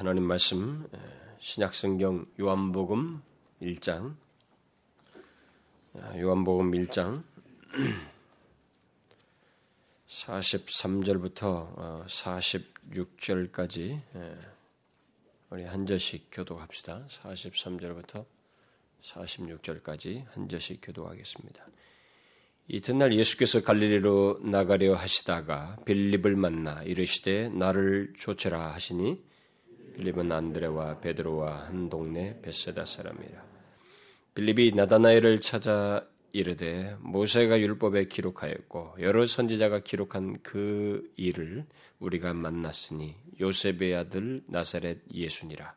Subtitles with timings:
[0.00, 0.88] 하나님 말씀
[1.40, 3.20] 신약성경 요한복음
[3.60, 4.14] 1장
[6.16, 7.22] 요한복음 1장
[10.08, 14.00] 43절부터 46절까지
[15.50, 17.04] 우리 한 절씩 교독합시다.
[17.06, 18.24] 43절부터
[19.02, 21.66] 46절까지 한 절씩 교독하겠습니다.
[22.68, 29.28] 이튿날 예수께서 갈릴리로 나가려 하시다가 빌립을 만나 이르시되 나를 쫓으라 하시니
[30.00, 33.44] 빌립은 안드레와 베드로와 한 동네 베세다 사람이라.
[34.34, 41.66] 빌립이 나다나엘을 찾아 이르되 모세가 율법에 기록하였고 여러 선지자가 기록한 그 일을
[41.98, 45.74] 우리가 만났으니 요셉의 아들 나사렛 예수니라.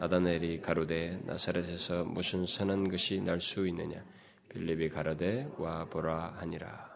[0.00, 4.02] 나다나엘이 가로되 나사렛에서 무슨 선한 것이 날 수 있느냐?
[4.48, 6.93] 빌립이 가로되 와 보라 하니라.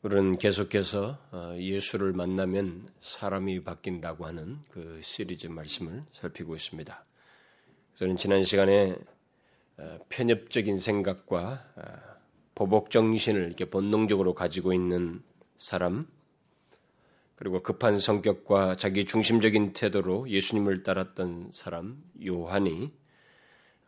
[0.00, 7.04] 우리는 계속해서 어, 예수를 만나면 사람이 바뀐다고 하는 그 시리즈 말씀을 살피고 있습니다.
[7.96, 8.94] 저는 지난 시간에
[9.76, 11.82] 어, 편협적인 생각과 어,
[12.54, 15.20] 보복 정신을 이렇게 본능적으로 가지고 있는
[15.56, 16.06] 사람,
[17.34, 22.90] 그리고 급한 성격과 자기 중심적인 태도로 예수님을 따랐던 사람 요한이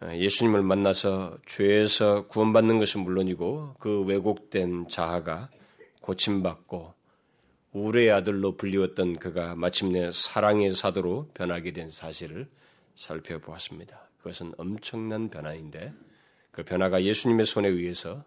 [0.02, 5.50] 예수님을 만나서 죄에서 구원받는 것은 물론이고 그 왜곡된 자아가
[6.00, 6.94] 고침받고
[7.72, 12.48] 우레의 아들로 불리웠던 그가 마침내 사랑의 사도로 변하게 된 사실을
[12.96, 14.08] 살펴보았습니다.
[14.18, 15.92] 그것은 엄청난 변화인데
[16.50, 18.24] 그 변화가 예수님의 손에 의해서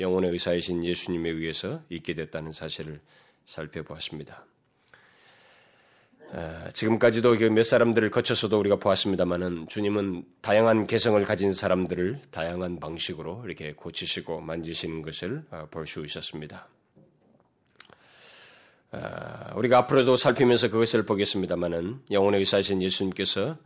[0.00, 3.00] 영혼의 의사이신 예수님에 의해서 있게 됐다는 사실을
[3.44, 4.46] 살펴보았습니다.
[6.74, 14.40] 지금까지도 그몇 사람들을 거쳐서도 우리가 보았습니다만은 주님은 다양한 개성을 가진 사람들을 다양한 방식으로 이렇게 고치시고
[14.40, 16.68] 만지시는 것을 어, 볼수 있었습니다.
[19.54, 23.56] 우리가 앞으로도 살피면서 그것을 보겠습니다만은 영혼의 의사이신 예수님께서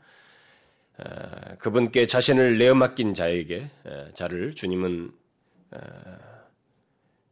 [1.58, 3.70] 그분께 자신을 내어 맡긴 자에게
[4.14, 5.12] 자를 주님은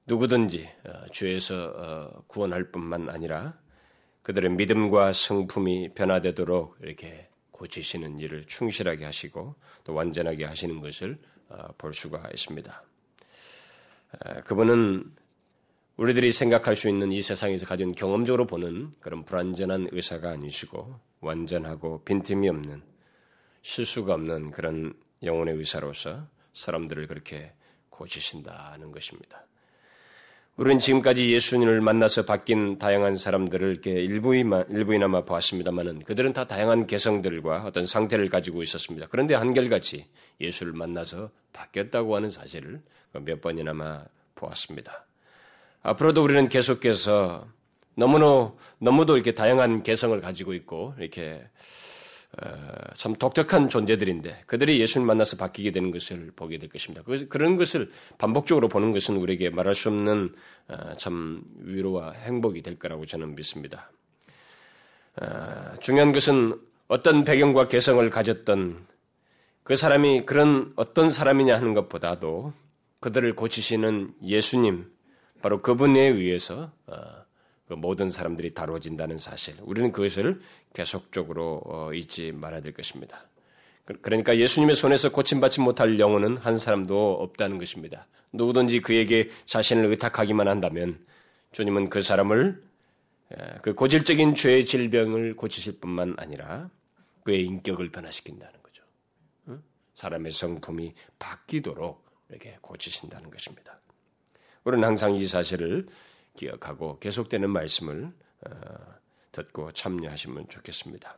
[0.07, 3.55] 누구든지 어, 죄에서 어, 구원할 뿐만 아니라
[4.23, 9.55] 그들의 믿음과 성품이 변화되도록 이렇게 고치시는 일을 충실하게 하시고
[9.85, 12.83] 또 완전하게 하시는 것을 어, 볼 수가 있습니다.
[14.45, 15.11] 그분은
[16.03, 22.49] 우리들이 생각할 수 있는 이 세상에서 가진 경험적으로 보는 그런 불완전한 의사가 아니시고 완전하고 빈틈이
[22.49, 22.83] 없는
[23.63, 27.53] 실수가 없는 그런 영혼의 의사로서 사람들을 그렇게
[27.91, 29.47] 고치신다는 것입니다.
[30.57, 37.87] 우리는 지금까지 예수님을 만나서 바뀐 다양한 사람들을 일부이나, 일부이나마 보았습니다만은 그들은 다 다양한 개성들과 어떤
[37.87, 39.07] 상태를 가지고 있었습니다.
[39.09, 40.07] 그런데 한결같이
[40.41, 44.05] 예수를 만나서 바뀌었다고 하는 사실을 몇 번이나마
[44.35, 45.07] 보았습니다.
[45.83, 47.47] 앞으로도 우리는 계속해서
[47.95, 51.43] 너무나, 너무도 이렇게 다양한 개성을 가지고 있고 이렇게
[52.41, 52.49] 어,
[52.97, 57.03] 참 독특한 존재들인데 그들이 예수를 만나서 바뀌게 되는 것을 보게 될 것입니다.
[57.29, 60.35] 그런 것을 반복적으로 보는 것은 우리에게 말할 수 없는
[60.69, 63.91] 어, 참 위로와 행복이 될 거라고 저는 믿습니다.
[65.21, 68.87] 어, 중요한 것은 어떤 배경과 개성을 가졌던
[69.63, 72.55] 그 사람이 그런 어떤 사람이냐 하는 것보다도
[73.01, 74.91] 그들을 고치시는 예수님,
[75.43, 76.73] 바로 그분에 의해서
[77.67, 79.55] 그 모든 사람들이 다루어진다는 사실.
[79.61, 80.41] 우리는 그것을
[80.75, 83.27] 계속적으로 어, 잊지 말아야 될 것입니다.
[83.85, 88.07] 그, 그러니까 예수님의 손에서 고침받지 못할 영혼은 한 사람도 없다는 것입니다.
[88.33, 91.05] 누구든지 그에게 자신을 의탁하기만 한다면
[91.53, 92.63] 주님은 그 사람을
[93.63, 96.71] 그 고질적인 죄의 질병을 고치실 뿐만 아니라
[97.25, 98.85] 그의 인격을 변화시킨다는 거죠.
[99.95, 103.82] 사람의 성품이 바뀌도록 이렇게 고치신다는 것입니다.
[104.65, 105.87] 우리는 항상 이 사실을
[106.37, 108.13] 기억하고 계속되는 말씀을
[108.47, 108.51] 어,
[109.33, 111.17] 듣고 참여하시면 좋겠습니다.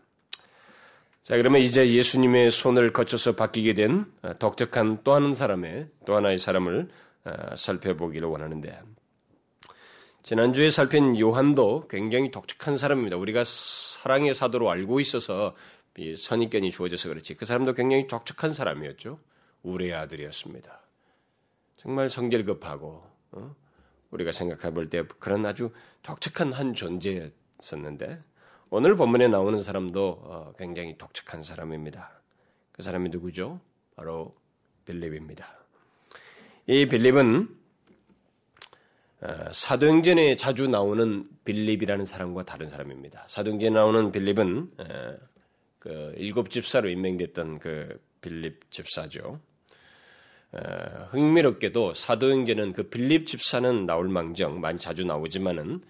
[1.23, 6.39] 자, 그러면 이제 예수님의 손을 거쳐서 바뀌게 된 어, 독특한 또 하는 사람의 또 하나의
[6.39, 6.89] 사람을
[7.25, 8.79] 어, 살펴보기를 원하는데
[10.23, 13.17] 지난주에 살핀 요한도 굉장히 독특한 사람입니다.
[13.17, 15.55] 우리가 사랑의 사도로 알고 있어서
[16.17, 19.19] 선입견이 주어져서 그렇지 그 사람도 굉장히 독특한 사람이었죠.
[19.63, 20.81] 우레의 아들이었습니다.
[21.77, 23.55] 정말 성질급하고 어?
[24.11, 25.71] 우리가 생각해 볼 때 그런 아주
[26.03, 28.23] 독특한 한 존재였었는데
[28.71, 32.11] 오늘 본문에 나오는 사람도 어, 굉장히 독특한 사람입니다.
[32.73, 33.61] 그 사람이 누구죠?
[33.97, 34.35] 바로
[34.85, 35.59] 빌립입니다.
[36.67, 37.49] 이 빌립은
[39.21, 43.25] 어, 사도행전에 자주 나오는 빌립이라는 사람과 다른 사람입니다.
[43.29, 44.71] 사도행전에 나오는 빌립은
[45.79, 49.41] 그 일곱 집사로 임명됐던 그 빌립 집사죠.
[51.11, 55.83] 흥미롭게도 사도행전은 그 빌립 집사는 나올 망정 많이 자주 나오지만은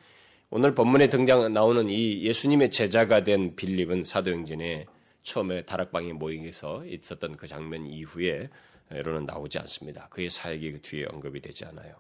[0.51, 4.87] 오늘 본문에 등장 나오는 이 예수님의 제자가 된 빌립은 사도행전에
[5.23, 8.49] 처음에 다락방에 모이서 있었던 그 장면 이후에
[8.91, 10.09] 로는 나오지 않습니다.
[10.11, 11.97] 그의 사역이 그 뒤에 언급이 되지 않아요.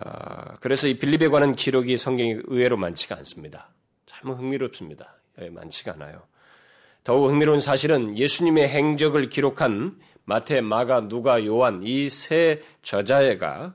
[0.00, 3.68] 아, 그래서 이 빌립에 관한 기록이 성경이 의외로 많지가 않습니다.
[4.06, 5.16] 참 흥미롭습니다.
[5.42, 6.22] 예, 많지가 않아요.
[7.04, 13.74] 더욱 흥미로운 사실은 예수님의 행적을 기록한 마태, 마가, 누가, 요한 이 세 저자가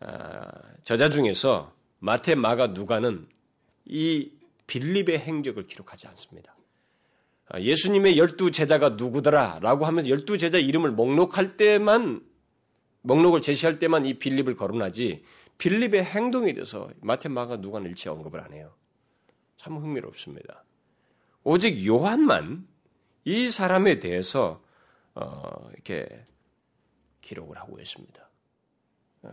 [0.00, 0.50] 아,
[0.84, 3.26] 저자 중에서 마태, 마가, 누가는
[3.86, 4.30] 이
[4.66, 6.54] 빌립의 행적을 기록하지 않습니다.
[7.48, 12.22] 아, 예수님의 열두 제자가 누구더라라고 하면서 열두 제자 이름을 목록할 때만
[13.02, 15.24] 목록을 제시할 때만 이 빌립을 거론하지
[15.56, 18.74] 빌립의 행동에 대해서 마태, 마가, 누가는 일체 언급을 안 해요.
[19.56, 20.64] 참 흥미롭습니다.
[21.44, 22.66] 오직 요한만
[23.24, 24.62] 이 사람에 대해서
[25.14, 26.06] 어, 이렇게
[27.20, 28.28] 기록을 하고 있습니다.
[29.22, 29.30] 어,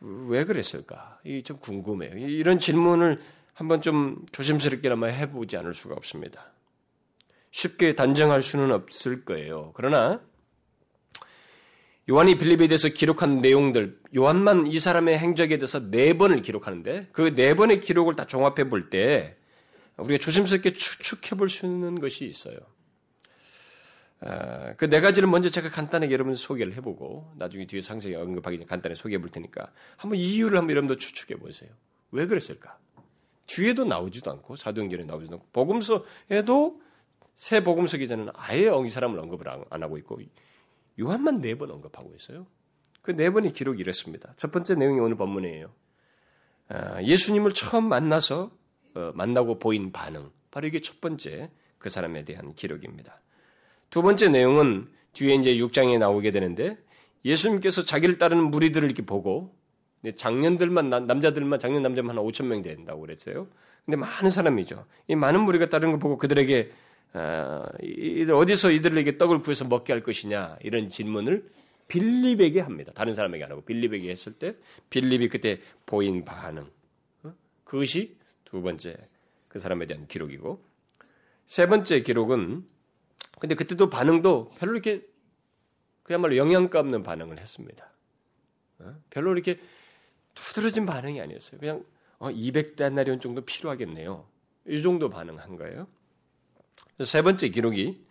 [0.00, 1.18] 왜 그랬을까?
[1.24, 2.16] 이 좀 궁금해요.
[2.18, 3.20] 이런 질문을
[3.54, 6.52] 한번 좀 조심스럽게나마 해보지 않을 수가 없습니다.
[7.50, 9.72] 쉽게 단정할 수는 없을 거예요.
[9.74, 10.20] 그러나
[12.08, 17.54] 요한이 빌립에 대해서 기록한 내용들, 요한만 이 사람의 행적에 대해서 네 번을 기록하는데 그 네
[17.54, 19.36] 번의 기록을 다 종합해 볼 때
[19.96, 22.58] 우리가 조심스럽게 추측해 볼 수 있는 것이 있어요.
[24.20, 28.94] 아, 그네 가지를 먼저 제가 간단하게 여러분 소개를 해보고 나중에 뒤에 상세히 언급하기 전에 간단히
[28.96, 31.70] 소개해 볼 테니까 한번 이유를 한번 여러분도 추측해 보세요.
[32.12, 32.78] 왜 그랬을까?
[33.46, 36.80] 뒤에도 나오지도 않고 사도행전에 나오지도 않고 복음서에도
[37.36, 40.18] 새 복음서 기자는 아예 이 사람을 언급을 안 하고 있고
[40.98, 42.46] 요한만 네 번 언급하고 있어요.
[43.02, 44.32] 그 네 번의 기록이 이렇습니다.
[44.36, 45.72] 첫 번째 내용이 오늘 본문이에요.
[46.68, 48.50] 아, 예수님을 처음 만나서 어,
[49.14, 50.30] 만나고 보인 반응.
[50.50, 53.20] 바로 이게 첫 번째 그 사람에 대한 기록입니다.
[53.90, 56.76] 두 번째 내용은 뒤에 이제 6장에 나오게 되는데
[57.24, 59.54] 예수님께서 자기를 따르는 무리들을 이렇게 보고
[60.16, 63.48] 장년들만 남자들만 장년 남자만 한 5천 명 된다고 그랬어요.
[63.84, 64.84] 근데 많은 사람이죠.
[65.08, 66.72] 이 많은 무리가 따르는 걸 보고 그들에게
[67.14, 71.48] 어, 이들 어디서 이들에게 떡을 구해서 먹게 할 것이냐 이런 질문을
[71.88, 72.92] 빌립에게 합니다.
[72.94, 74.56] 다른 사람에게 안 하고 빌립에게 했을 때
[74.90, 76.66] 빌립이 그때 보인 반응
[77.22, 77.32] 어?
[77.64, 78.15] 그것이
[78.46, 78.96] 두 번째
[79.48, 80.64] 그 사람에 대한 기록이고
[81.46, 82.66] 세 번째 기록은
[83.38, 85.06] 근데 그때도 반응도 별로 이렇게
[86.02, 87.90] 그야말로 영양가 없는 반응을 했습니다.
[88.78, 88.94] 어?
[89.10, 89.60] 별로 이렇게
[90.34, 91.60] 두드러진 반응이 아니었어요.
[91.60, 91.84] 그냥
[92.18, 94.26] 어, 200데나리온 정도 필요하겠네요.
[94.68, 95.86] 이 정도 반응한 거예요.
[97.04, 98.04] 세 번째 기록이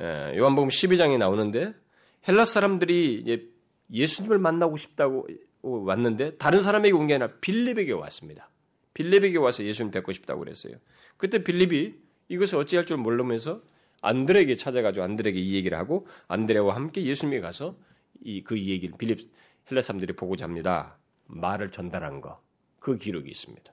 [0.00, 1.74] 요한복음 12장에 나오는데
[2.28, 3.48] 헬라 사람들이
[3.90, 5.26] 예수님을 만나고 싶다고
[5.62, 8.50] 왔는데 다른 사람에게 온 게 아니라 빌립에게 왔습니다.
[8.98, 10.74] 빌립에게 와서 예수님 뵙고 싶다고 그랬어요.
[11.16, 11.94] 그때 빌립이
[12.28, 13.62] 이것을 어찌할 줄 모르면서
[14.02, 17.76] 안드레에게 찾아가지고 안드레에게 이 얘기를 하고 안드레와 함께 예수님에 가서
[18.24, 19.30] 이 그 얘기를 빌립
[19.70, 20.98] 헬라 사람들이 보고자 합니다.
[21.26, 22.42] 말을 전달한 거.
[22.80, 23.72] 그 기록이 있습니다.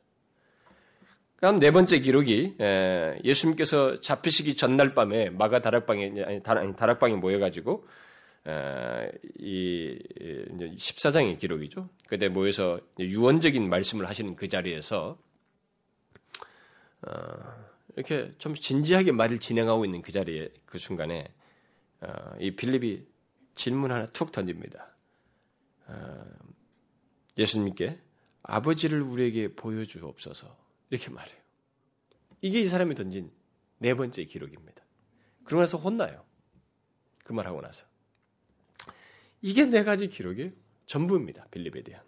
[1.37, 2.55] 그다음 네 번째 기록이
[3.23, 7.87] 예수님께서 잡히시기 전날 밤에 마가 다락방에 아니 다락방에 모여가지고
[9.39, 9.97] 이
[10.77, 11.89] 14장의 기록이죠.
[12.07, 15.17] 그때 모여서 유언적인 말씀을 하시는 그 자리에서
[17.01, 17.65] 어,
[17.95, 21.33] 이렇게 좀 진지하게 말을 진행하고 있는 그 자리에 그 순간에
[22.01, 22.07] 어,
[22.39, 23.05] 이 빌립이
[23.55, 24.95] 질문 하나 툭 던집니다.
[25.87, 26.25] 어,
[27.37, 27.99] 예수님께
[28.43, 30.55] 아버지를 우리에게 보여주옵소서.
[30.89, 31.37] 이렇게 말해요.
[32.41, 33.31] 이게 이 사람이 던진
[33.79, 34.83] 네 번째 기록입니다.
[35.43, 36.23] 그러고 나서 혼나요.
[37.23, 37.85] 그 말하고 나서.
[39.45, 40.49] 이게 네 가지 기록이에요.
[40.87, 41.45] 전부입니다.
[41.51, 42.01] 빌립에 대한.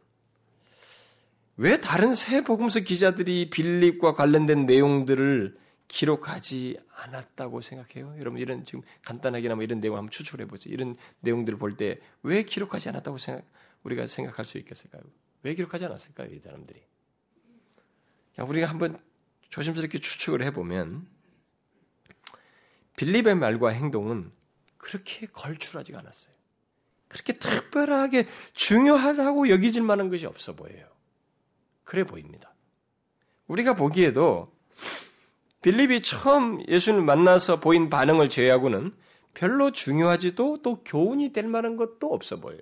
[1.56, 5.56] 왜 다른 새 복음서 기자들이 빌립과 관련된 내용들을
[5.88, 8.15] 기록하지 않았다고 생각해요?
[8.20, 10.72] 여러분 이런 지금 간단하게나마 이런 내용을 한번 추출해 보죠.
[10.72, 13.46] 이런 내용들을 볼 때 왜 기록하지 않았다고 생각
[13.84, 15.03] 우리가 생각할 수 있겠을까요?
[15.44, 16.82] 왜 기록하지 않았을까요, 이 사람들이?
[18.39, 18.98] 우리가 한번
[19.50, 21.08] 조심스럽게 추측을 해 보면
[22.96, 24.32] 빌립의 말과 행동은
[24.79, 26.37] 그렇게 걸출하지가 않았어요.
[27.18, 30.86] 그렇게 특별하게 중요하다고 여기질 만한 것이 없어 보여요.
[31.84, 32.54] 그래 보입니다.
[33.48, 34.52] 우리가 보기에도
[35.62, 38.94] 빌립이 처음 예수님을 만나서 보인 반응을 제외하고는
[39.34, 42.62] 별로 중요하지도 또 교훈이 될 만한 것도 없어 보여요.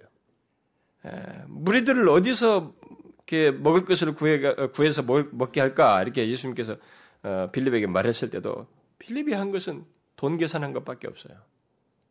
[1.48, 2.74] 무리들을 어디서
[3.18, 4.40] 이렇게 먹을 것을 구해,
[4.74, 6.02] 구해서 먹, 게 할까?
[6.02, 6.78] 이렇게 예수님께서
[7.24, 8.68] 어, 빌립에게 말했을 때도
[9.00, 9.84] 빌립이 한 것은
[10.16, 11.38] 돈 계산한 것밖에 없어요.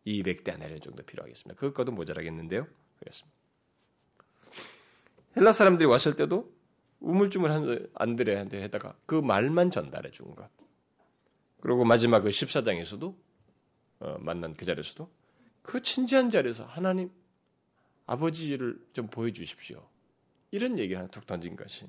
[0.06, 1.58] 200대 하나 정도 필요하겠습니다.
[1.58, 2.66] 그것과도 모자라겠는데요.
[2.99, 3.37] 그렇습니다.
[5.37, 6.52] 헬라 사람들이 왔을 때도
[7.00, 10.49] 우물쭈물한 안드레한테 해다가 그 말만 전달해 준 것.
[11.61, 13.14] 그리고 마지막 그 14장에서도
[14.00, 15.11] 어, 만난 그 자리에서도
[15.62, 17.11] 그 친지한 자리에서 하나님
[18.06, 19.82] 아버지를 좀 보여주십시오.
[20.50, 21.88] 이런 얘기를 하나 툭 던진 것이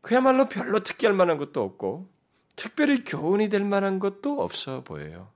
[0.00, 2.10] 그야말로 별로 특기할 만한 것도 없고
[2.56, 5.30] 특별히 교훈이 될 만한 것도 없어 보여요.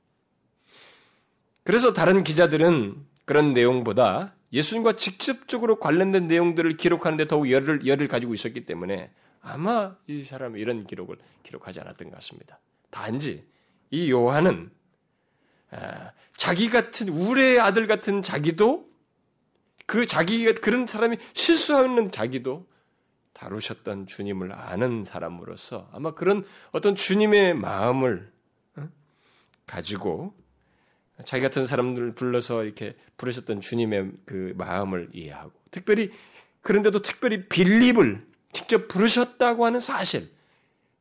[1.64, 8.66] 그래서 다른 기자들은 그런 내용보다 예수님과 직접적으로 관련된 내용들을 기록하는데 더욱 열을, 열을 가지고 있었기
[8.66, 12.60] 때문에 아마 이 사람은 이런 기록을 기록하지 않았던 것 같습니다.
[12.90, 13.44] 단지
[13.90, 14.70] 이 요한은
[15.70, 18.88] 아, 자기 같은 우레의 아들 같은 자기도
[19.86, 22.66] 그 자기가 그런 사람이 실수하는 자기도
[23.32, 28.32] 다루셨던 주님을 아는 사람으로서 아마 그런 어떤 주님의 마음을
[28.76, 28.88] 어?
[29.66, 30.34] 가지고
[31.24, 36.10] 자기 같은 사람들을 불러서 이렇게 부르셨던 주님의 그 마음을 이해하고 특별히
[36.62, 40.30] 그런데도 특별히 빌립을 직접 부르셨다고 하는 사실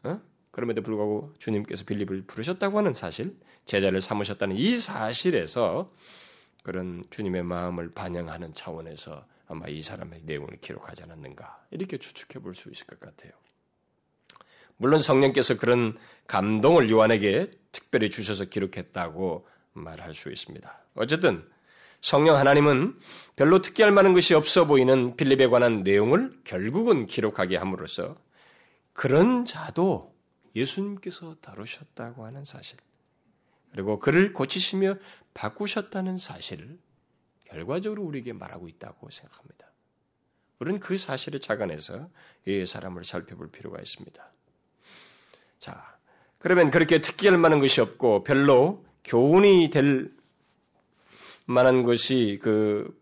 [0.04, 0.22] 어?
[0.52, 5.92] 그럼에도 불구하고 주님께서 빌립을 부르셨다고 하는 사실 제자를 삼으셨다는 이 사실에서
[6.64, 12.70] 그런 주님의 마음을 반영하는 차원에서 아마 이 사람의 내용을 기록하지 않았는가 이렇게 추측해 볼 수
[12.70, 13.32] 있을 것 같아요.
[14.78, 20.80] 물론 성령께서 그런 감동을 요한에게 특별히 주셔서 기록했다고 말할 수 있습니다.
[20.96, 21.48] 어쨌든
[22.02, 22.98] 성령 하나님은
[23.36, 28.18] 별로 특기할 만한 것이 없어 보이는 빌립에 관한 내용을 결국은 기록하게 함으로써
[28.92, 30.14] 그런 자도
[30.56, 32.78] 예수님께서 다루셨다고 하는 사실,
[33.72, 34.96] 그리고 그를 고치시며
[35.34, 36.78] 바꾸셨다는 사실을
[37.46, 39.68] 결과적으로 우리에게 말하고 있다고 생각합니다.
[40.60, 42.10] 우리는 그 사실을 착안해서
[42.46, 44.24] 이 사람을 살펴볼 필요가 있습니다.
[45.60, 45.98] 자,
[46.38, 50.12] 그러면 그렇게 특기할 만한 것이 없고 별로 교훈이 될
[51.46, 52.98] 만한 것이 그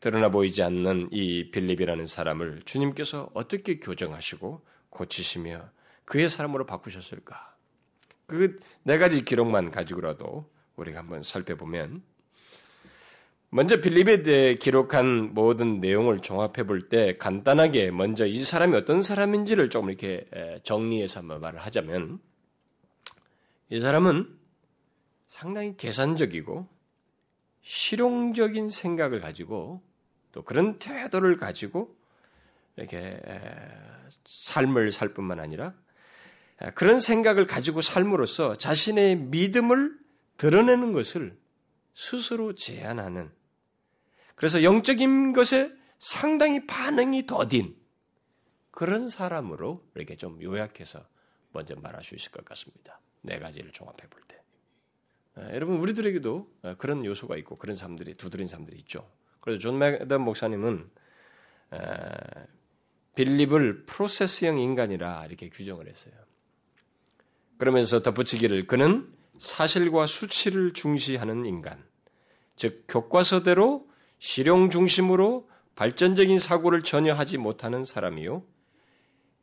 [0.00, 5.70] 드러나 보이지 않는 이 빌립이라는 사람을 주님께서 어떻게 교정하시고 고치시며
[6.04, 7.54] 그의 사람으로 바꾸셨을까?
[8.26, 12.02] 그 네 가지 기록만 가지고라도 우리가 한번 살펴보면
[13.48, 19.70] 먼저 빌립에 대해 기록한 모든 내용을 종합해 볼 때 간단하게 먼저 이 사람이 어떤 사람인지를
[19.70, 20.26] 조금 이렇게
[20.64, 22.18] 정리해서 한번 말을 하자면
[23.70, 24.28] 이 사람은
[25.26, 26.68] 상당히 계산적이고
[27.62, 29.82] 실용적인 생각을 가지고
[30.32, 31.96] 또 그런 태도를 가지고
[32.76, 33.20] 이렇게
[34.26, 35.74] 삶을 살 뿐만 아니라
[36.74, 39.96] 그런 생각을 가지고 삶으로써 자신의 믿음을
[40.36, 41.36] 드러내는 것을
[41.94, 43.30] 스스로 제안하는
[44.34, 47.76] 그래서 영적인 것에 상당히 반응이 더딘
[48.70, 51.06] 그런 사람으로 이렇게 좀 요약해서
[51.52, 53.00] 먼저 말할 수 있을 것 같습니다.
[53.22, 54.43] 네 가지를 종합해 볼 때.
[55.36, 56.48] 여러분 우리들에게도
[56.78, 59.08] 그런 요소가 있고 그런 사람들이 더딘 사람들이 있죠.
[59.40, 60.88] 그래서 존 맥아더 목사님은
[63.14, 66.14] 빌립을 프로세스형 인간이라 이렇게 규정을 했어요.
[67.58, 71.82] 그러면서 덧붙이기를 그는 사실과 수치를 중시하는 인간,
[72.56, 73.88] 즉 교과서대로
[74.18, 78.44] 실용 중심으로 발전적인 사고를 전혀 하지 못하는 사람이요.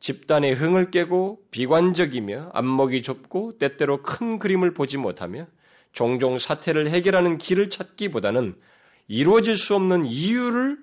[0.00, 5.46] 집단의 흥을 깨고 비관적이며 안목이 좁고 때때로 큰 그림을 보지 못하며
[5.92, 8.58] 종종 사태를 해결하는 길을 찾기보다는
[9.08, 10.78] 이루어질 수 없는 이유를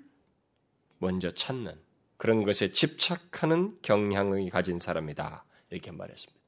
[1.00, 1.74] 먼저 찾는
[2.18, 5.46] 그런 것에 집착하는 경향을 가진 사람이다.
[5.70, 6.40] 이렇게 말했습니다.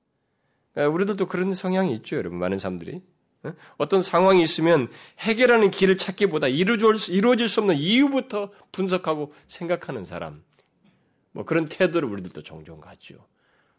[0.91, 2.39] 우리들도 그런 성향이 있죠, 여러분.
[2.39, 3.01] 많은 사람들이.
[3.77, 4.89] 어떤 상황이 있으면
[5.19, 10.43] 해결하는 길을 찾기보다 이루어질 수 없는 이유부터 분석하고 생각하는 사람.
[11.31, 13.25] 뭐 그런 태도를 우리들도 종종 갖죠.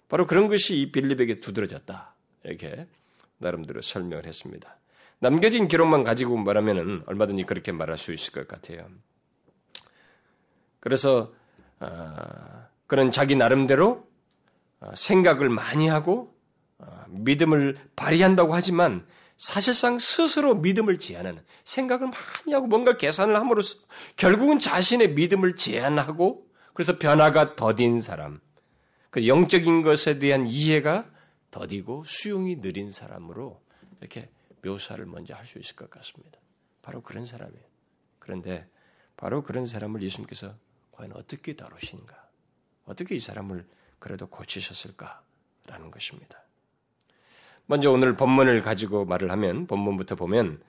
[0.08, 2.14] 바로 그런 것이 이 빌립에게 두드러졌다.
[2.44, 2.86] 이렇게
[3.42, 4.78] 나름대로 설명을 했습니다.
[5.18, 8.88] 남겨진 기록만 가지고 말하면 얼마든지 그렇게 말할 수 있을 것 같아요.
[10.80, 11.32] 그래서
[11.78, 14.06] 어, 그런 자기 나름대로
[14.80, 16.34] 어, 생각을 많이 하고
[16.78, 19.06] 어, 믿음을 발휘한다고 하지만
[19.36, 23.78] 사실상 스스로 믿음을 제한하는 생각을 많이 하고 뭔가 계산을 함으로써
[24.16, 28.40] 결국은 자신의 믿음을 제한하고 그래서 변화가 더딘 사람,
[29.10, 31.06] 그 영적인 것에 대한 이해가
[31.52, 33.60] 더디고 수용이 느린 사람으로
[34.00, 34.28] 이렇게
[34.64, 36.38] 묘사를 먼저 할 수 있을 것 같습니다.
[36.82, 37.64] 바로 그런 사람이에요.
[38.18, 38.66] 그런데
[39.16, 40.54] 바로 그런 사람을 예수님께서
[40.90, 42.20] 과연 어떻게 다루신가?
[42.86, 43.64] 어떻게 이 사람을
[44.00, 46.42] 그래도 고치셨을까라는 것입니다.
[47.66, 50.60] 먼저 오늘 본문을 가지고 말을 하면 본문부터 보면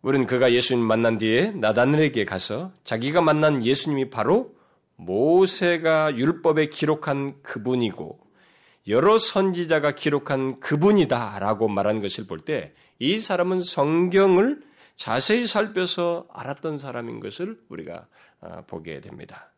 [0.00, 4.54] 우리는 그가 예수님 만난 뒤에 나단엘에게 가서 자기가 만난 예수님이 바로
[4.96, 8.18] 모세가 율법에 기록한 그분이고
[8.88, 14.62] 여러 선지자가 기록한 그분이다라고 말한 것을 볼 때 이 사람은 성경을
[14.94, 18.06] 자세히 살펴서 알았던 사람인 것을 우리가
[18.40, 19.50] 아, 보게 됩니다.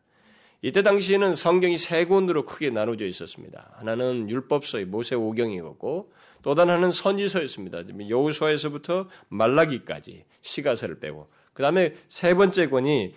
[0.63, 3.69] 이때 당시에는 성경이 세 권으로 크게 나눠져 있었습니다.
[3.75, 7.83] 하나는 율법서의 모세 오경이었고 또 하나는 선지서였습니다.
[8.09, 13.13] 여우수아에서부터 말라기까지 시가서를 빼고 그 다음에 세 번째 권이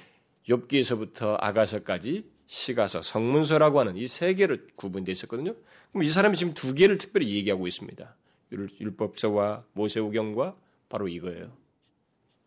[0.47, 5.55] 욥기에서부터 아가서까지 시가서, 성문서라고 하는 이 세 개로 구분되어 있었거든요.
[5.93, 8.17] 그럼 이 사람이 지금 두 개를 특별히 얘기하고 있습니다.
[8.51, 10.57] 율법서와 모세오경과
[10.89, 11.53] 바로 이거예요.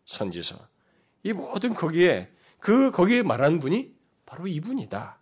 [0.04, 0.68] 선지서.
[1.22, 2.28] 이 모든 거기에
[2.58, 3.94] 그 거기에 말하는 분이
[4.26, 5.18] 바로 이분이다.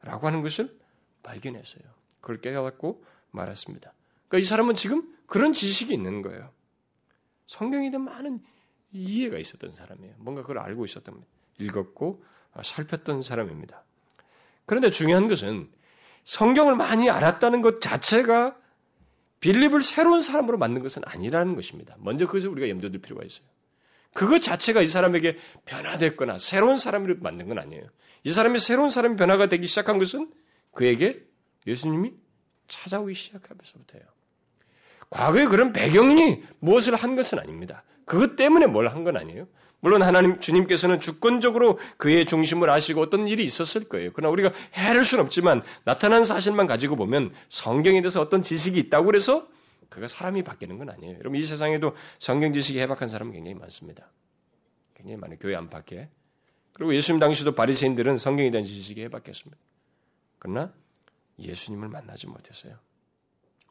[0.00, 0.78] 라고 하는 것을
[1.22, 1.84] 발견했어요.
[2.20, 3.92] 그걸 깨닫고 말했습니다.
[4.28, 6.50] 그러니까 이 사람은 지금 그런 지식이 있는 거예요.
[7.46, 8.42] 성경에 대한 많은
[8.92, 10.14] 이해가 있었던 사람이에요.
[10.18, 11.22] 뭔가 그걸 알고 있었던,
[11.58, 12.24] 읽었고
[12.62, 13.84] 살폈던 사람입니다.
[14.72, 15.68] 그런데 중요한 것은
[16.24, 18.56] 성경을 많이 알았다는 것 자체가
[19.40, 21.94] 빌립을 새로운 사람으로 만든 것은 아니라는 것입니다.
[21.98, 23.46] 먼저 그것을 우리가 염두에 둘 필요가 있어요.
[24.14, 25.36] 그것 자체가 이 사람에게
[25.66, 27.84] 변화됐거나 새로운 사람으로 만든 건 아니에요.
[28.24, 30.32] 이 사람이 새로운 사람이 변화가 되기 시작한 것은
[30.72, 31.22] 그에게
[31.66, 32.14] 예수님이
[32.68, 34.06] 찾아오기 시작하면서부터예요.
[35.10, 37.84] 과거에 그런 배경이 무엇을 한 것은 아닙니다.
[38.06, 39.46] 그것 때문에 뭘 한 건 아니에요.
[39.80, 44.12] 물론 하나님 주님께서는 주권적으로 그의 중심을 아시고 어떤 일이 있었을 거예요.
[44.14, 49.48] 그러나 우리가 해를 수는 없지만 나타난 사실만 가지고 보면 성경에 대해서 어떤 지식이 있다고 그래서
[49.88, 51.18] 그가 사람이 바뀌는 건 아니에요.
[51.18, 54.08] 여러분 이 세상에도 성경 지식이 해박한 사람은 굉장히 많습니다.
[54.94, 56.08] 굉장히 많은 교회 안팎에.
[56.72, 59.60] 그리고 예수님 당시도 바리새인들은 성경에 대한 지식이 해박했습니다.
[60.38, 60.72] 그러나
[61.40, 62.76] 예수님을 만나지 못했어요.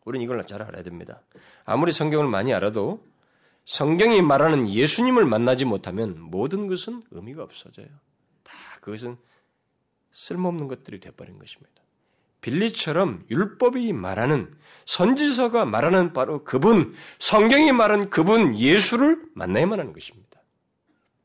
[0.04, 1.22] 우리는 이걸 잘 알아야 됩니다.
[1.64, 3.04] 아무리 성경을 많이 알아도
[3.66, 7.88] 성경이 말하는 예수님을 만나지 못하면 모든 것은 의미가 없어져요.
[8.44, 9.18] 다 그것은
[10.12, 11.72] 쓸모없는 것들이 되어버린 것입니다.
[12.42, 14.54] 빌리처럼 율법이 말하는
[14.86, 20.42] 선지서가 말하는 바로 그분, 성경이 말하는 그분 예수를 만나야만 하는 것입니다.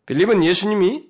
[0.05, 1.09] 빌립은 예수님이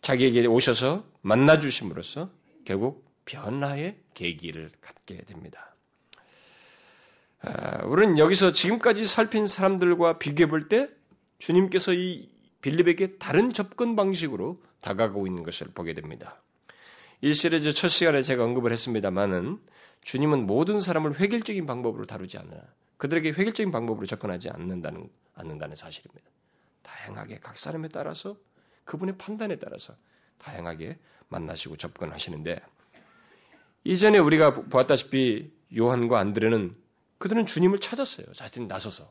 [0.00, 2.30] 자기에게 오셔서 만나 주심으로써
[2.64, 5.73] 결국 변화의 계기를 갖게 됩니다.
[7.46, 10.88] 아, 우리는 여기서 지금까지 살핀 사람들과 비교해 볼 때
[11.38, 12.30] 주님께서 이
[12.62, 16.40] 빌립에게 다른 접근 방식으로 다가가고 있는 것을 보게 됩니다.
[17.20, 19.58] 이 시리즈 첫 시간에 제가 언급을 했습니다만은
[20.02, 22.50] 주님은 모든 사람을 획일적인 방법으로 다루지 않아
[22.96, 26.26] 그들에게 획일적인 방법으로 접근하지 않는다는 않는다는 사실입니다.
[26.82, 28.36] 다양하게 각 사람에 따라서
[28.84, 29.94] 그분의 판단에 따라서
[30.38, 32.60] 다양하게 만나시고 접근하시는데
[33.84, 36.83] 이전에 우리가 보았다시피 요한과 안드레는
[37.24, 38.34] 그들은 주님을 찾았어요.
[38.34, 39.10] 자신이 나서서.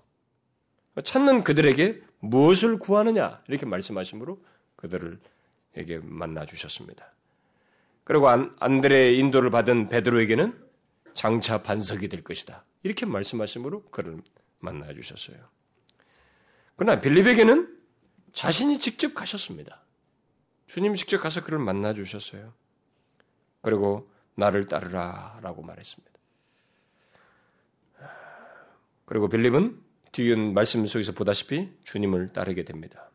[1.03, 4.39] 찾는 그들에게 무엇을 구하느냐 이렇게 말씀하심으로
[4.75, 7.11] 그들을에게 만나 주셨습니다.
[8.03, 10.63] 그리고 안, 안드레의 인도를 받은 베드로에게는
[11.15, 12.63] 장차 반석이 될 것이다.
[12.83, 14.21] 이렇게 말씀하심으로 그를
[14.59, 15.37] 만나 주셨어요.
[16.75, 17.75] 그러나 빌립에게는
[18.33, 19.81] 자신이 직접 가셨습니다.
[20.67, 22.53] 주님이 직접 가서 그를 만나 주셨어요.
[23.61, 26.12] 그리고 나를 따르라 라고 말했습니다.
[29.05, 33.09] 그리고 빌립은 뒤에 말씀 속에서 보다시피 주님을 따르게 됩니다.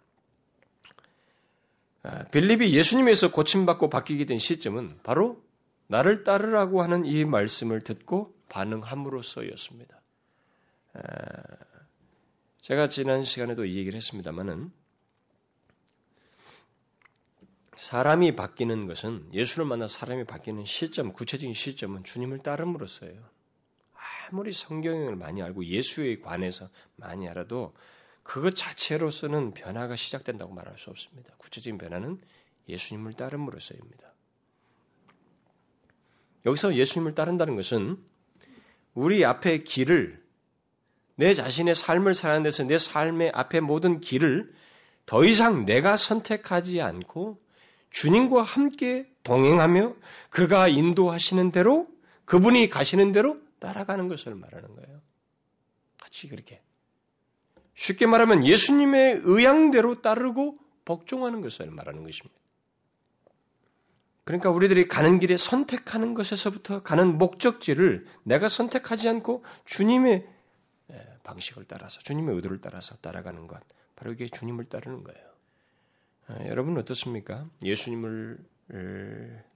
[2.03, 5.42] 아, 빌립이 예수님에서 고침받고 바뀌게 된 시점은 바로
[5.87, 10.01] 나를 따르라고 하는 이 말씀을 듣고 반응함으로써였습니다.
[10.94, 11.01] 아,
[12.61, 14.70] 제가 지난 시간에도 이 얘기를 했습니다만은
[17.77, 23.38] 사람이 바뀌는 것은 예수를 만나 사람이 바뀌는 시점, 구체적인 시점은 주님을 따름으로써예요.
[24.31, 27.75] 아무리 성경을 많이 알고 예수에 관해서 많이 알아도
[28.23, 31.35] 그것 자체로서는 변화가 시작된다고 말할 수 없습니다.
[31.38, 32.21] 구체적인 변화는
[32.69, 34.12] 예수님을 따름으로써입니다.
[36.45, 37.97] 여기서 예수님을 따른다는 것은
[38.95, 40.23] 우리 앞의 길을
[41.14, 44.49] 내 자신의 삶을 사는 데서 내 삶의 앞에 모든 길을
[45.07, 47.38] 더 이상 내가 선택하지 않고
[47.91, 49.95] 주님과 함께 동행하며
[50.29, 51.87] 그가 인도하시는 대로
[52.27, 55.01] 그분이 가시는 대로 따라가는 것을 말하는 거예요.
[56.01, 56.62] 같이 그렇게.
[57.75, 62.37] 쉽게 말하면 예수님의 의향대로 따르고 복종하는 것을 말하는 것입니다.
[64.25, 70.27] 그러니까 우리들이 가는 길에 선택하는 것에서부터 가는 목적지를 내가 선택하지 않고 주님의
[71.23, 73.62] 방식을 따라서 주님의 의도를 따라서 따라가는 것
[73.97, 75.29] 바로 이게 주님을 따르는 거예요.
[76.27, 77.47] 아, 여러분 어떻습니까?
[77.62, 78.38] 예수님을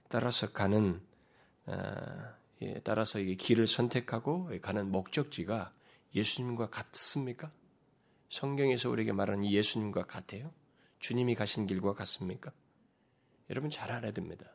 [0.09, 1.01] 따라서 가는
[1.65, 2.42] 아, 예,
[2.83, 5.73] 따라서 이 길을 선택하고 가는 목적지가
[6.15, 7.51] 예수님과 같습니까?
[8.29, 10.51] 성경에서 우리에게 말하는 예수님과 같아요?
[10.99, 12.51] 주님이 가신 길과 같습니까?
[13.49, 14.45] 여러분 잘 알아야 됩니다.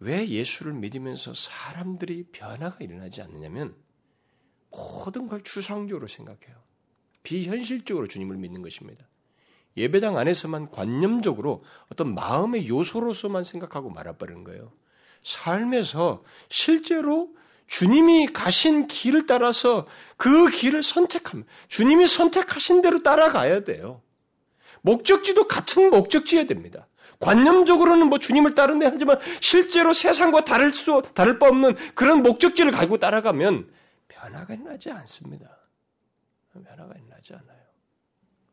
[0.00, 3.76] 왜 예수를 믿으면서 사람들이 변화가 일어나지 않느냐면
[4.70, 6.60] 모든 걸 추상적으로 생각해요.
[7.22, 9.06] 비현실적으로 주님을 믿는 것입니다.
[9.76, 14.72] 예배당 안에서만 관념적으로 어떤 마음의 요소로서만 생각하고 말아버리는 거예요.
[15.22, 17.30] 삶에서 실제로
[17.66, 24.02] 주님이 가신 길을 따라서 그 길을 선택하면 주님이 선택하신 대로 따라가야 돼요.
[24.82, 26.86] 목적지도 같은 목적지여야 됩니다.
[27.20, 32.98] 관념적으로는 뭐 주님을 따르네 하지만 실제로 세상과 다를 수 다를 바 없는 그런 목적지를 가지고
[32.98, 33.72] 따라가면
[34.08, 35.56] 변화가 일어나지 않습니다.
[36.52, 37.62] 변화가 일어나지 않아요.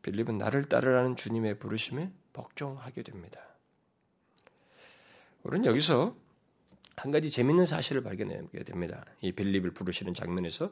[0.02, 3.40] 빌립은 나를 따르라는 주님의 부르심에 복종하게 됩니다.
[5.42, 6.12] 우리는 여기서
[7.00, 9.06] 한 가지 재밌는 사실을 발견하게 됩니다.
[9.22, 10.70] 이 빌립을 부르시는 장면에서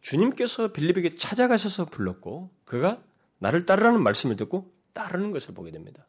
[0.00, 3.02] 주님께서 빌립에게 찾아가셔서 불렀고 그가
[3.38, 6.06] 나를 따르라는 말씀을 듣고 따르는 것을 보게 됩니다.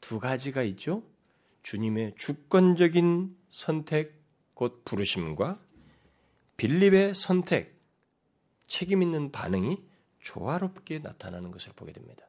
[0.00, 1.02] 두 가지가 있죠.
[1.64, 4.14] 주님의 주권적인 선택
[4.54, 5.58] 곧 부르심과
[6.56, 7.76] 빌립의 선택
[8.68, 9.82] 책임 있는 반응이
[10.20, 12.24] 조화롭게 나타나는 것을 보게 됩니다.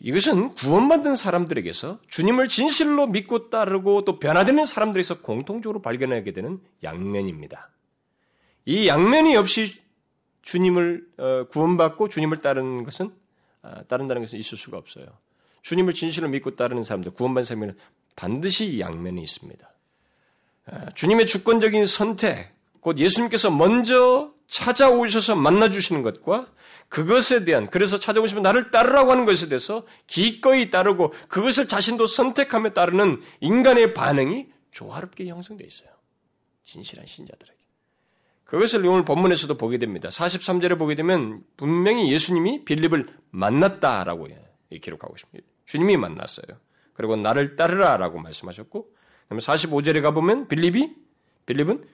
[0.00, 7.70] 이것은 구원받은 사람들에게서 주님을 진실로 믿고 따르고 또 변화되는 사람들에서 공통적으로 발견하게 되는 양면입니다.
[8.66, 9.82] 이 양면이 없이
[10.42, 13.12] 주님을 어, 구원받고 주님을 따르는 것은
[13.62, 15.06] 아, 따른다는 것은 있을 수가 없어요.
[15.62, 17.76] 주님을 진실로 믿고 따르는 사람들, 구원받은 사람에는
[18.14, 19.70] 반드시 양면이 있습니다.
[20.66, 26.48] 아, 주님의 주권적인 선택, 곧 예수님께서 먼저 찾아오셔서 만나주시는 것과
[26.88, 33.20] 그것에 대한 그래서 찾아오시면 나를 따르라고 하는 것에 대해서 기꺼이 따르고 그것을 자신도 선택하며 따르는
[33.40, 35.88] 인간의 반응이 조화롭게 형성되어 있어요.
[36.64, 37.58] 진실한 신자들에게.
[38.44, 40.08] 그것을 오늘 본문에서도 보게 됩니다.
[40.10, 44.28] 43절에 보게 되면 분명히 예수님이 빌립을 만났다라고
[44.80, 45.48] 기록하고 있습니다.
[45.66, 46.58] 주님이 만났어요.
[46.92, 48.88] 그리고 나를 따르라라고 말씀하셨고,
[49.22, 50.94] 그다음에 45절에 가보면 빌립이
[51.46, 51.84] 빌립은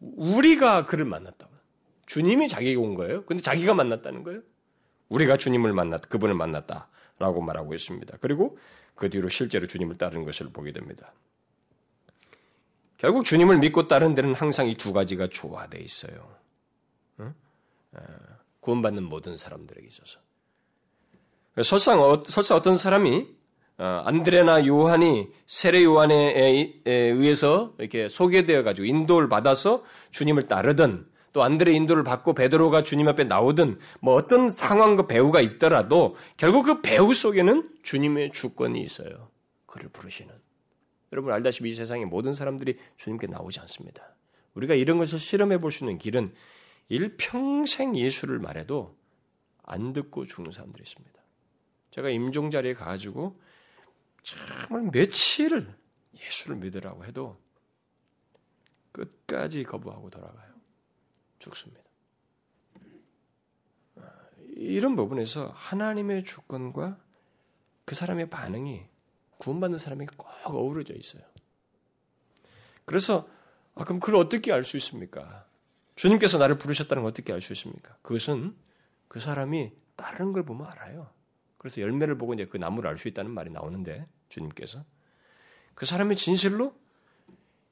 [0.00, 1.53] 우리가 그를 만났다고.
[2.06, 3.24] 주님이 자기에게 온 거예요.
[3.24, 4.40] 근데 자기가 만났다는 거예요.
[5.08, 8.18] 우리가 주님을 만났, 그분을 만났다라고 말하고 있습니다.
[8.20, 8.56] 그리고
[8.94, 11.12] 그 뒤로 실제로 주님을 따르는 것을 보게 됩니다.
[12.96, 16.36] 결국 주님을 믿고 따르는 데는 항상 이 두 가지가 조화되어 있어요.
[17.20, 17.34] 응?
[18.60, 20.20] 구원받는 모든 사람들에게 있어서.
[21.62, 23.26] 설상, 어, 설사 어떤 사람이
[23.76, 31.72] 어, 안드레나 요한이 세례 요한에 의해서 이렇게 소개되어 가지고 인도를 받아서 주님을 따르든 또 안드레
[31.72, 37.70] 인도를 받고 베드로가 주님 앞에 나오든 뭐 어떤 상황과 배우가 있더라도 결국 그 배우 속에는
[37.82, 39.28] 주님의 주권이 있어요.
[39.66, 40.32] 그를 부르시는.
[41.12, 44.14] 여러분 알다시피 이 세상의 모든 사람들이 주님께 나오지 않습니다.
[44.54, 46.32] 우리가 이런 것을 실험해 볼 수 있는 길은
[46.88, 48.96] 일평생 예수를 말해도
[49.64, 51.20] 안 듣고 죽는 사람들이 있습니다.
[51.90, 53.40] 제가 임종 자리에 가가지고
[54.22, 55.74] 정말 며칠을
[56.16, 57.36] 예수를 믿으라고 해도
[58.92, 60.53] 끝까지 거부하고 돌아가요.
[61.38, 61.82] 죽습니다.
[64.56, 66.96] 이런 부분에서 하나님의 주권과
[67.84, 68.86] 그 사람의 반응이
[69.38, 71.22] 구원받는 사람에게 꼭 어우러져 있어요.
[72.84, 73.28] 그래서
[73.74, 75.44] 아, 그럼 그걸 어떻게 알 수 있습니까?
[75.96, 77.96] 주님께서 나를 부르셨다는 걸 어떻게 알 수 있습니까?
[78.02, 78.54] 그것은
[79.08, 81.10] 그 사람이 다른 걸 보면 알아요.
[81.58, 84.84] 그래서 열매를 보고 이제 그 나무를 알 수 있다는 말이 나오는데 주님께서
[85.74, 86.74] 그 사람이 진실로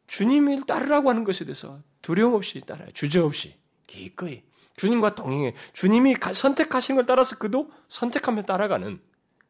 [0.06, 2.88] 주님을 따르라고 하는 것에 대해서 두려움 없이 따라요.
[2.92, 4.42] 주저 없이 기꺼이
[4.76, 9.00] 주님과 동행해 주님이 선택하신 걸 따라서 그도 선택하며 따라가는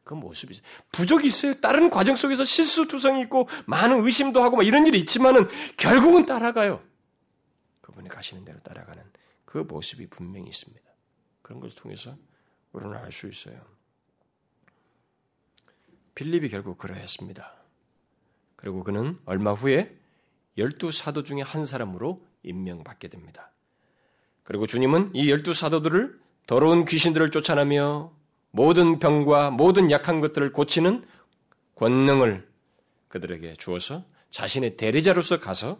[0.03, 0.67] 그 모습이 있어요.
[0.91, 1.53] 부족이 있어요.
[1.61, 6.83] 다른 과정 속에서 실수투성이 있고 많은 의심도 하고 막 이런 일이 있지만은 결국은 따라가요.
[7.81, 9.01] 그분이 가시는 대로 따라가는
[9.45, 10.83] 그 모습이 분명히 있습니다.
[11.41, 12.17] 그런 것을 통해서
[12.73, 13.61] 우리는 알 수 있어요.
[16.15, 17.53] 빌립이 결국 그러했습니다.
[18.55, 19.95] 그리고 그는 얼마 후에
[20.57, 23.51] 열두 사도 중에 한 사람으로 임명받게 됩니다.
[24.43, 28.11] 그리고 주님은 이 열두 사도들을 더러운 귀신들을 쫓아내며
[28.51, 31.05] 모든 병과 모든 약한 것들을 고치는
[31.75, 32.47] 권능을
[33.07, 35.79] 그들에게 주어서 자신의 대리자로서 가서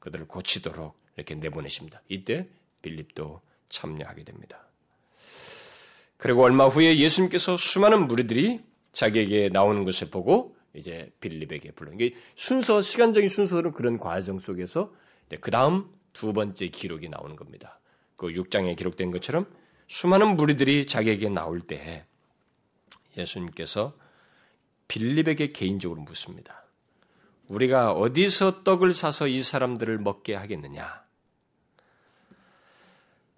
[0.00, 2.02] 그들을 고치도록 이렇게 내보내십니다.
[2.08, 2.48] 이때
[2.82, 4.66] 빌립도 참여하게 됩니다.
[6.16, 8.60] 그리고 얼마 후에 예수님께서 수많은 무리들이
[8.92, 11.92] 자기에게 나오는 것을 보고 이제 빌립에게 불러.
[11.92, 14.92] 이게 순서 시간적인 순서로 그런 과정 속에서
[15.40, 17.78] 그 다음 두 번째 기록이 나오는 겁니다.
[18.16, 19.46] 그 6장에 기록된 것처럼
[19.88, 22.04] 수많은 무리들이 자기에게 나올 때
[23.16, 23.96] 예수님께서
[24.88, 26.64] 빌립에게 개인적으로 묻습니다.
[27.48, 31.04] 우리가 어디서 떡을 사서 이 사람들을 먹게 하겠느냐?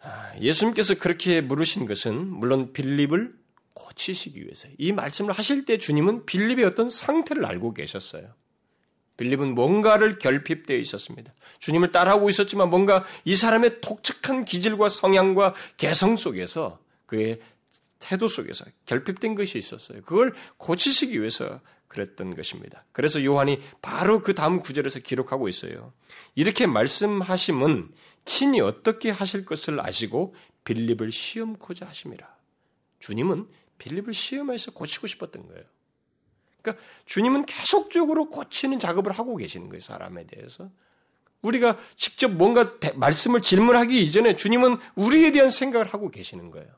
[0.03, 3.35] 아, 예수님께서 그렇게 물으신 것은 물론 빌립을
[3.75, 8.35] 고치시기 위해서 이 말씀을 하실 때 주님은 빌립의 어떤 상태를 알고 계셨어요.
[9.17, 11.33] 빌립은 뭔가를 결핍되어 있었습니다.
[11.61, 17.41] 주님을 따라하고 있었지만 뭔가 이 사람의 독특한 기질과 성향과 개성 속에서 그의
[17.99, 20.03] 태도 속에서 결핍된 것이 있었어요.
[20.03, 22.85] 그걸 고치시기 위해서 그랬던 것입니다.
[22.91, 25.93] 그래서 요한이 바로 그 다음 구절에서 기록하고 있어요.
[26.35, 27.93] 이렇게 말씀하심은
[28.25, 32.27] 친히 어떻게 하실 것을 아시고 빌립을 시험코자 하심이라.
[33.01, 33.47] 주님은
[33.83, 35.65] 빌립을 시험해서 고치고 싶었던 거예요.
[36.63, 40.71] 그러니까 주님은 계속적으로 고치는 작업을 하고 계시는 거예요, 사람에 대해서.
[41.43, 46.69] 우리가 직접 뭔가 말씀을 질문하기 이전에 주님은 우리에 대한 생각을 하고 계시는 거예요.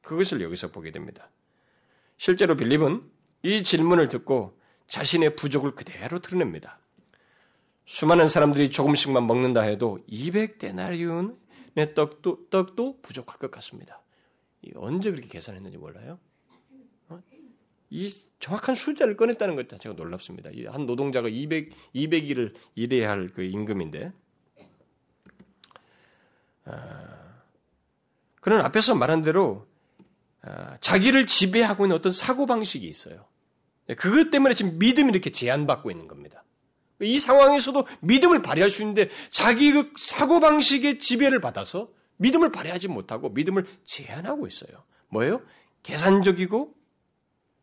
[0.00, 1.28] 그것을 여기서 보게 됩니다.
[2.16, 3.02] 실제로 빌립은
[3.42, 6.78] 이 질문을 듣고 자신의 부족을 그대로 드러냅니다.
[7.84, 14.01] 수많은 사람들이 조금씩만 먹는다 해도 200데나리온의 떡도, 떡도 부족할 것 같습니다.
[14.76, 16.18] 언제 그렇게 계산했는지 몰라요?
[17.08, 17.20] 어?
[17.90, 20.50] 이 정확한 숫자를 꺼냈다는 것 자체가 놀랍습니다.
[20.68, 24.12] 한 노동자가 200, 200일을 일해야 할 그 임금인데.
[26.64, 27.42] 아,
[28.40, 29.66] 그는 앞에서 말한 대로
[30.42, 33.26] 아, 자기를 지배하고 있는 어떤 사고방식이 있어요.
[33.96, 36.44] 그것 때문에 지금 믿음이 이렇게 제한받고 있는 겁니다.
[37.00, 41.90] 이 상황에서도 믿음을 발휘할 수 있는데 자기 그 사고방식의 지배를 받아서
[42.22, 44.84] 믿음을 발휘하지 못하고 믿음을 제한하고 있어요.
[45.08, 45.42] 뭐예요?
[45.82, 46.74] 계산적이고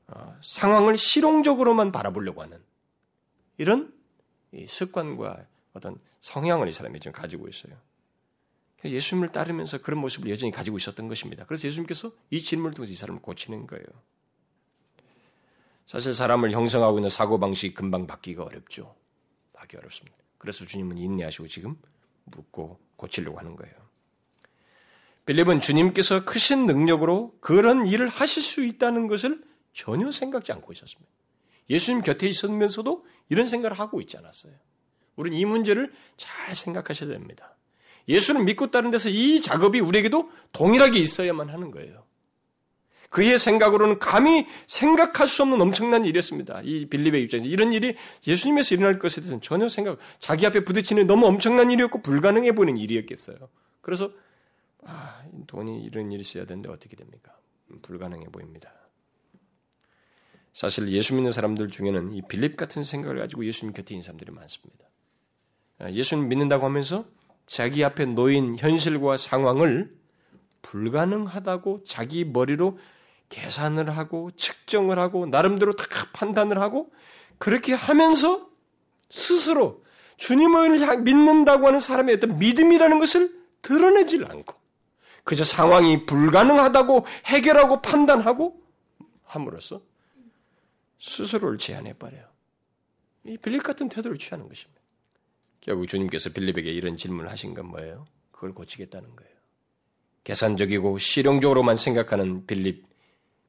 [0.08, 2.62] 어, 상황을 실용적으로만 바라보려고 하는
[3.58, 3.94] 이런
[4.68, 7.74] 습관과 어떤 성향을 이 사람이 지금 가지고 있어요.
[8.84, 11.46] 예수님을 따르면서 그런 모습을 여전히 가지고 있었던 것입니다.
[11.46, 13.86] 그래서 예수님께서 이 질문을 통해서 이 사람을 고치는 거예요.
[15.86, 18.96] 사실 사람을 형성하고 있는 사고방식이 금방 바뀌기가 어렵죠.
[19.54, 20.18] 바뀌기 어렵습니다.
[20.38, 21.78] 그래서 주님은 인내하시고 지금
[22.26, 23.89] 묻고 고치려고 하는 거예요.
[25.30, 29.40] 빌립은 주님께서 크신 능력으로 그런 일을 하실 수 있다는 것을
[29.74, 31.08] 전혀 생각지 않고 있었습니다.
[31.70, 34.54] 예수님 곁에 있으면서도 이런 생각을 하고 있지 않았어요.
[35.16, 37.56] 우리는 이 문제를 잘 생각하셔야 됩니다.
[38.08, 42.06] 예수를 믿고 따른 데서 이 작업이 우리에게도 동일하게 있어야만 하는 거예요.
[43.12, 46.62] 그의 생각으로는 감히 생각할 수 없는 엄청난 일이었습니다.
[46.64, 51.28] 이 빌립의 입장에서 이런 일이 예수님에서 일어날 것에 대해서는 전혀 생각, 자기 앞에 부딪히는 너무
[51.28, 53.38] 엄청난 일이었고 불가능해 보이는 일이었겠어요.
[53.82, 54.12] 그래서
[54.84, 57.38] 아, 돈이 이런 일이 있어야 되는데 어떻게 됩니까?
[57.82, 58.74] 불가능해 보입니다.
[60.54, 64.86] 사실 예수 믿는 사람들 중에는 이 빌립 같은 생각을 가지고 예수님 곁에 있는 사람들이 많습니다.
[65.80, 67.06] 아, 예수님 믿는다고 하면서
[67.46, 69.90] 자기 앞에 놓인 현실과 상황을
[70.62, 72.78] 불가능하다고 자기 머리로
[73.30, 76.92] 계산을 하고 측정을 하고 나름대로 다 판단을 하고
[77.38, 78.50] 그렇게 하면서
[79.10, 79.84] 스스로
[80.18, 84.56] 주님을 믿는다고 하는 사람의 어떤 믿음이라는 것을 드러내질 않고
[85.30, 88.60] 그저 상황이 불가능하다고 해결하고 판단하고
[89.26, 89.80] 함으로써
[91.00, 92.26] 스스로를 제한해 버려요.
[93.26, 94.82] 이 빌립 같은 태도를 취하는 것입니다.
[95.62, 98.08] 결국 주님께서 빌립에게 이런 질문을 하신 건 뭐예요?
[98.32, 99.32] 그걸 고치겠다는 거예요.
[100.24, 102.88] 계산적이고 실용적으로만 생각하는 빌립,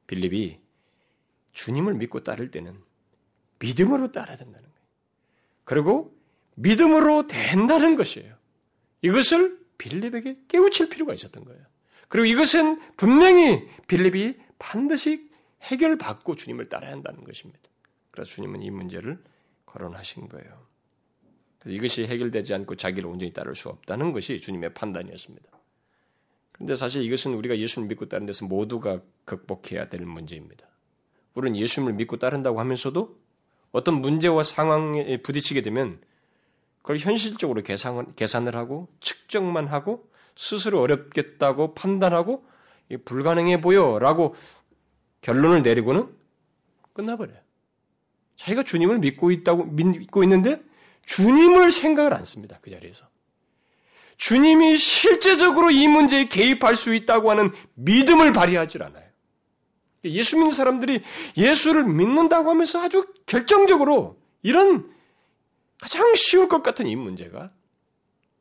[0.05, 0.59] 빌립이
[1.53, 2.79] 주님을 믿고 따를 때는
[3.57, 4.85] 믿음으로 따라야 된다는 거예요.
[5.63, 6.15] 그리고
[6.53, 8.35] 믿음으로 된다는 것이에요.
[9.01, 11.70] 이것을 빌립에게 깨우칠 필요가 있었던 거예요.
[12.11, 15.29] 그리고 이것은 분명히 빌립이 반드시
[15.61, 17.61] 해결받고 주님을 따라야 한다는 것입니다.
[18.11, 19.17] 그래서 주님은 이 문제를
[19.65, 20.67] 거론하신 거예요.
[21.59, 25.47] 그래서 이것이 해결되지 않고 자기를 온전히 따를 수 없다는 것이 주님의 판단이었습니다.
[26.51, 30.67] 그런데 사실 이것은 우리가 예수를 믿고 따른 데서 모두가 극복해야 될 문제입니다.
[31.33, 33.17] 우리는 예수님을 믿고 따른다고 하면서도
[33.71, 36.01] 어떤 문제와 상황에 부딪히게 되면
[36.81, 40.10] 그걸 현실적으로 계산을 하고 측정만 하고
[40.41, 42.43] 스스로 어렵겠다고 판단하고
[43.05, 44.35] 불가능해 보여라고
[45.21, 46.09] 결론을 내리고는
[46.93, 47.37] 끝나버려요.
[48.37, 50.59] 자기가 주님을 믿고 있다고 믿고 있는데
[51.05, 52.57] 주님을 생각을 안 씁니다.
[52.63, 53.07] 그 자리에서.
[54.17, 59.07] 주님이 실제적으로 이 문제에 개입할 수 있다고 하는 믿음을 발휘하지 않아요.
[60.05, 61.03] 예수 믿는 사람들이
[61.37, 64.91] 예수를 믿는다고 하면서 아주 결정적으로 이런
[65.79, 67.51] 가장 쉬울 것 같은 이 문제가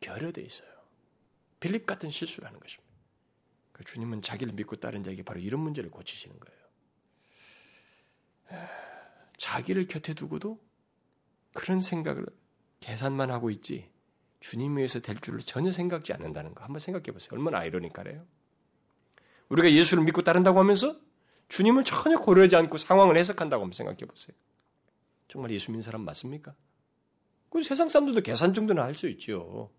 [0.00, 0.79] 결여되어 있어요.
[1.60, 2.90] 빌립 같은 실수를 하는 것입니다.
[3.72, 6.60] 그 주님은 자기를 믿고 따른 자에게 바로 이런 문제를 고치시는 거예요.
[9.38, 10.60] 자기를 곁에 두고도
[11.54, 12.26] 그런 생각을
[12.80, 13.90] 계산만 하고 있지
[14.40, 17.30] 주님 위해서 될 줄을 전혀 생각지 않는다는 거 한번 생각해 보세요.
[17.32, 18.26] 얼마나 아이러니까래요.
[19.50, 20.98] 우리가 예수를 믿고 따른다고 하면서
[21.48, 24.36] 주님을 전혀 고려하지 않고 상황을 해석한다고 한번 생각해 보세요.
[25.28, 26.54] 정말 예수 믿는 사람 맞습니까?
[27.50, 29.70] 그 세상 사람들도 계산 정도는 할 수 있죠.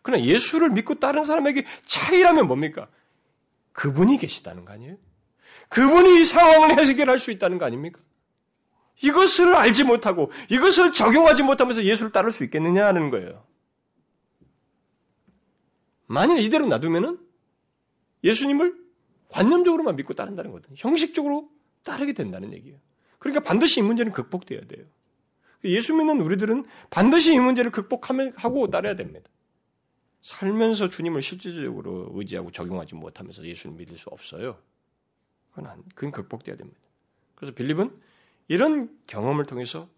[0.00, 2.88] 그러나 예수를 믿고 다른 사람에게 차이라면 뭡니까?
[3.72, 4.96] 그분이 계시다는 거 아니에요?
[5.68, 8.00] 그분이 이 상황을 해결할 수 있다는 거 아닙니까?
[9.02, 13.44] 이것을 알지 못하고 이것을 적용하지 못하면서 예수를 따를 수 있겠느냐는 거예요.
[16.06, 17.18] 만일 이대로 놔두면은
[18.22, 18.76] 예수님을
[19.28, 20.76] 관념적으로만 믿고 따른다는 거거든요.
[20.78, 21.50] 형식적으로
[21.84, 22.78] 따르게 된다는 얘기예요.
[23.18, 24.84] 그러니까 반드시 이 문제는 극복돼야 돼요.
[25.64, 29.30] 예수 믿는 우리들은 반드시 이 문제를 극복하고 따라야 됩니다.
[30.22, 34.58] 살면서 주님을 실질적으로 의지하고 적용하지 못하면서 예수를 믿을 수 없어요.
[35.50, 36.80] 그건 안, 그건 극복돼야 됩니다.
[37.34, 38.00] 그래서 빌립은
[38.48, 39.88] 이런 경험을 통해서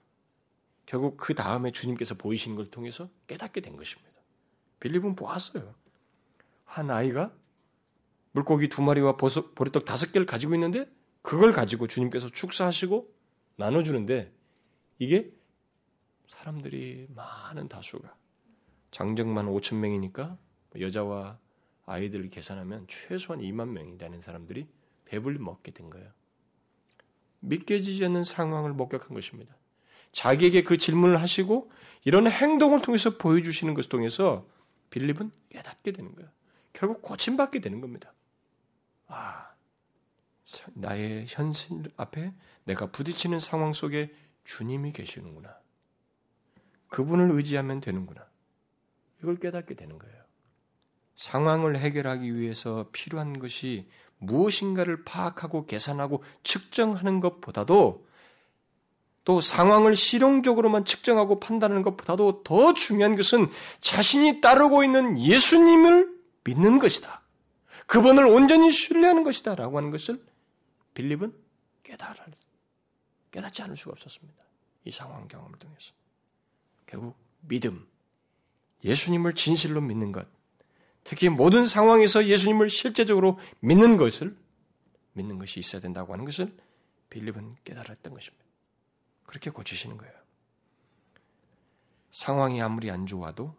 [0.86, 4.12] 결국 그 다음에 주님께서 보이신 걸 통해서 깨닫게 된 것입니다.
[4.80, 5.74] 빌립은 보았어요.
[6.64, 7.32] 한 아이가
[8.32, 10.90] 물고기 두 마리와 보리떡 다섯 개를 가지고 있는데
[11.22, 13.12] 그걸 가지고 주님께서 축사하시고
[13.56, 14.32] 나눠주는데
[14.98, 15.32] 이게
[16.28, 18.14] 사람들이 많은 다수가
[18.94, 20.38] 장정만 5천 명이니까
[20.78, 21.36] 여자와
[21.84, 24.68] 아이들을 계산하면 최소한 2만 명이 되는 사람들이
[25.04, 26.08] 배불리 먹게 된 거예요.
[27.40, 29.56] 믿겨지지 않는 상황을 목격한 것입니다.
[30.12, 31.72] 자기에게 그 질문을 하시고
[32.04, 34.46] 이런 행동을 통해서 보여주시는 것을 통해서
[34.90, 36.30] 빌립은 깨닫게 되는 거예요.
[36.72, 38.14] 결국 고침받게 되는 겁니다.
[39.08, 39.50] 아,
[40.74, 45.58] 나의 현실 앞에 내가 부딪히는 상황 속에 주님이 계시는구나.
[46.90, 48.32] 그분을 의지하면 되는구나.
[49.24, 50.22] 이걸 깨닫게 되는 거예요.
[51.16, 58.06] 상황을 해결하기 위해서 필요한 것이 무엇인가를 파악하고 계산하고 측정하는 것보다도
[59.24, 63.48] 또 상황을 실용적으로만 측정하고 판단하는 것보다도 더 중요한 것은
[63.80, 67.22] 자신이 따르고 있는 예수님을 믿는 것이다.
[67.86, 69.54] 그분을 온전히 신뢰하는 것이다.
[69.54, 70.22] 라고 하는 것을
[70.92, 71.34] 빌립은
[71.82, 72.26] 깨달아,
[73.30, 74.44] 깨닫지 않을 수가 없었습니다.
[74.84, 75.92] 이 상황 경험을 통해서.
[76.86, 77.86] 결국 믿음,
[78.84, 80.26] 예수님을 진실로 믿는 것,
[81.02, 84.36] 특히 모든 상황에서 예수님을 실제적으로 믿는 것을
[85.12, 86.54] 믿는 것이 있어야 된다고 하는 것을
[87.10, 88.44] 빌립은 깨달았던 것입니다.
[89.24, 90.12] 그렇게 고치시는 거예요.
[92.10, 93.54] 상황이 아무리 안 좋아도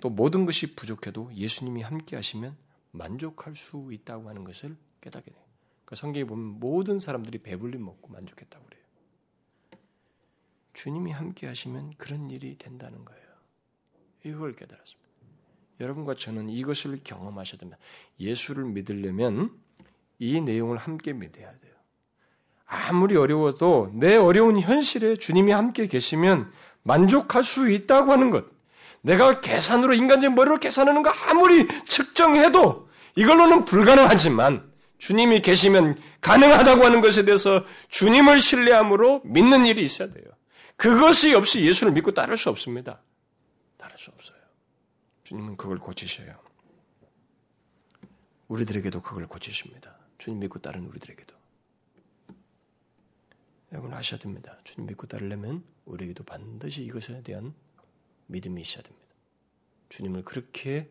[0.00, 2.56] 또 모든 것이 부족해도 예수님이 함께 하시면
[2.90, 5.42] 만족할 수 있다고 하는 것을 깨닫게 돼요.
[5.84, 8.84] 그 성경에 보면 모든 사람들이 배불리 먹고 만족했다고 그래요.
[10.74, 13.23] 주님이 함께 하시면 그런 일이 된다는 거예요.
[14.24, 15.04] 이걸 깨달았습니다.
[15.80, 17.78] 여러분과 저는 이것을 경험하셔야 됩니다.
[18.18, 19.50] 예수를 믿으려면
[20.18, 21.74] 이 내용을 함께 믿어야 돼요.
[22.66, 26.50] 아무리 어려워도 내 어려운 현실에 주님이 함께 계시면
[26.82, 28.46] 만족할 수 있다고 하는 것.
[29.02, 37.24] 내가 계산으로 인간적인 머리로 계산하는 거 아무리 측정해도 이걸로는 불가능하지만 주님이 계시면 가능하다고 하는 것에
[37.24, 40.24] 대해서 주님을 신뢰함으로 믿는 일이 있어야 돼요.
[40.76, 43.02] 그것이 없이 예수를 믿고 따를 수 없습니다.
[45.24, 46.38] 주님은 그걸 고치셔요.
[48.48, 49.96] 우리들에게도 그걸 고치십니다.
[50.18, 51.34] 주님 믿고 따른 우리들에게도.
[53.72, 54.58] 여러분 아셔야 됩니다.
[54.64, 57.54] 주님 믿고 따르려면 우리에게도 반드시 이것에 대한
[58.26, 59.08] 믿음이 있어야 됩니다.
[59.88, 60.90] 주님을 그렇게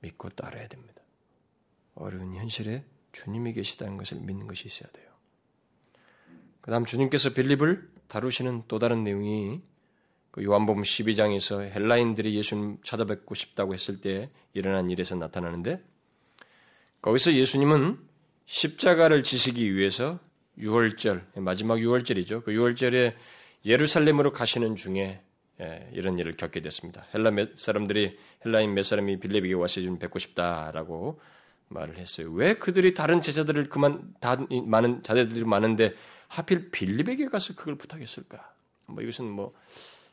[0.00, 1.02] 믿고 따라야 됩니다.
[1.94, 5.10] 어려운 현실에 주님이 계시다는 것을 믿는 것이 있어야 돼요.
[6.60, 9.62] 그 다음 주님께서 빌립을 다루시는 또 다른 내용이
[10.32, 15.80] 그 요한복음 12장에서 헬라인들이 예수님 찾아뵙고 싶다고 했을 때 일어난 일에서 나타나는데
[17.02, 17.98] 거기서 예수님은
[18.46, 20.18] 십자가를 지시기 위해서
[20.58, 22.44] 6월절 마지막 6월절이죠.
[22.44, 23.14] 그 6월절에
[23.64, 25.20] 예루살렘으로 가시는 중에
[25.60, 27.04] 예, 이런 일을 겪게 됐습니다.
[27.14, 31.20] 헬라 몇 사람들이 헬라인 몇 사람이 빌립에게 와서 좀 뵙고 싶다라고
[31.68, 32.30] 말을 했어요.
[32.32, 35.94] 왜 그들이 다른 제자들을 그만 다 많은 자들이 많은데
[36.28, 38.50] 하필 빌립에게 가서 그걸 부탁했을까?
[38.86, 39.54] 뭐 이것은 뭐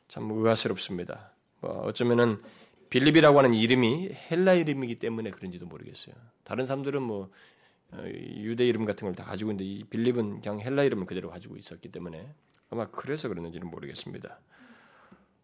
[0.10, 1.32] 참 의아스럽습니다.
[1.62, 2.42] 뭐 어쩌면은
[2.90, 6.16] 빌립이라고 하는 이름이 헬라 이름이기 때문에 그런지도 모르겠어요.
[6.44, 7.30] 다른 사람들은 뭐
[7.92, 11.56] 어, 유대 이름 같은 걸 다 가지고 있는데 이 빌립은 그냥 헬라 이름을 그대로 가지고
[11.56, 12.34] 있었기 때문에
[12.70, 14.40] 아마 그래서 그랬는지는 모르겠습니다.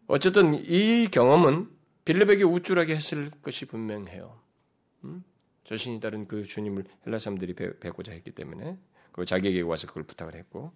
[0.08, 1.70] 어쨌든 이 경험은
[2.06, 4.40] 빌립에게 우쭐하게 했을 것이 분명해요.
[5.06, 5.24] 음?
[5.64, 8.78] 자신이 따른 그 주님을 헬라 사람들이 뵙고자 했기 때문에
[9.12, 10.72] 그 자기에게 와서 그걸 부탁을 했고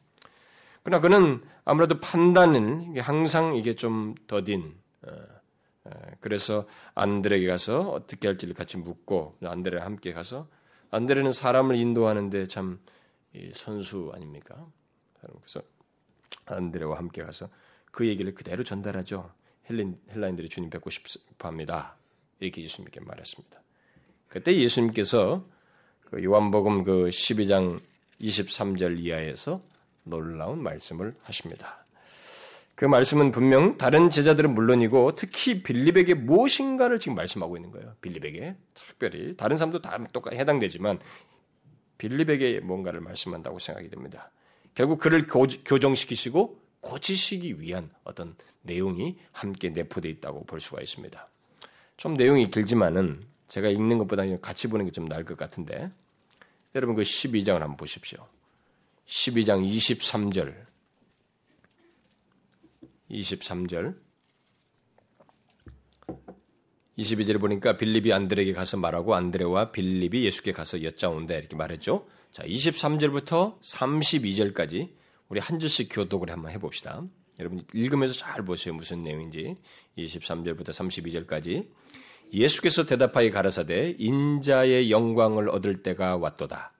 [0.84, 5.12] 그러나 그는 아무래도 판단은 항상 이게 좀 더딘 어,
[5.86, 10.48] 어, 그래서 안드레에게 가서 어떻게 할지를 같이 묻고 안드레와 함께 가서
[10.92, 12.80] 안드레는 사람을 인도하는데 참
[13.54, 14.66] 선수 아닙니까?
[15.22, 15.62] 그래서
[16.46, 17.50] 안드레와 함께 가서
[17.92, 19.32] 그 얘기를 그대로 전달하죠.
[19.70, 21.96] 헬린, 헬라인들이 주님 뵙고 싶어합니다.
[22.40, 23.62] 이렇게 예수님께 말했습니다.
[24.28, 25.46] 그때 예수님께서
[26.06, 27.80] 그 요한복음 그 12장
[28.22, 29.62] 23절 이하에서
[30.04, 31.86] 놀라운 말씀을 하십니다.
[32.76, 37.94] 그 말씀은 분명 다른 제자들은 물론이고 특히 빌립에게 무엇인가를 지금 말씀하고 있는 거예요.
[38.02, 41.00] 빌립에게 특별히 다른 사람도 다 똑같이 해당되지만
[41.98, 44.32] 빌립에게 뭔가를 말씀한다고 생각이 됩니다.
[44.76, 51.28] 결국 그를 교정시키시고 고치시기 위한 어떤 내용이 함께 내포되어 있다고 볼 수가 있습니다.
[51.98, 55.90] 좀 내용이 길지만은 제가 읽는 것보다 같이 보는 게 좀 나을 것 같은데
[56.76, 58.26] 여러분 그 12장을 한번 보십시오.
[59.10, 60.54] 12장 23절
[63.10, 63.98] 23절
[67.00, 72.06] 22절에 보니까 빌립이 안드레에게 가서 말하고 안드레와 빌립이 예수께 가서 여짜온다 이렇게 말했죠.
[72.32, 74.94] 자, 23절부터 32절까지
[75.30, 77.02] 우리 한 절씩 교독을 한번 해봅시다.
[77.40, 78.76] 여러분 읽으면서 잘 보세요.
[78.76, 79.56] 무슨 내용인지.
[79.98, 81.68] 23절부터 32절까지.
[82.34, 86.74] 예수께서 대답하여 가라사대 인자의 영광을 얻을 때가 왔도다.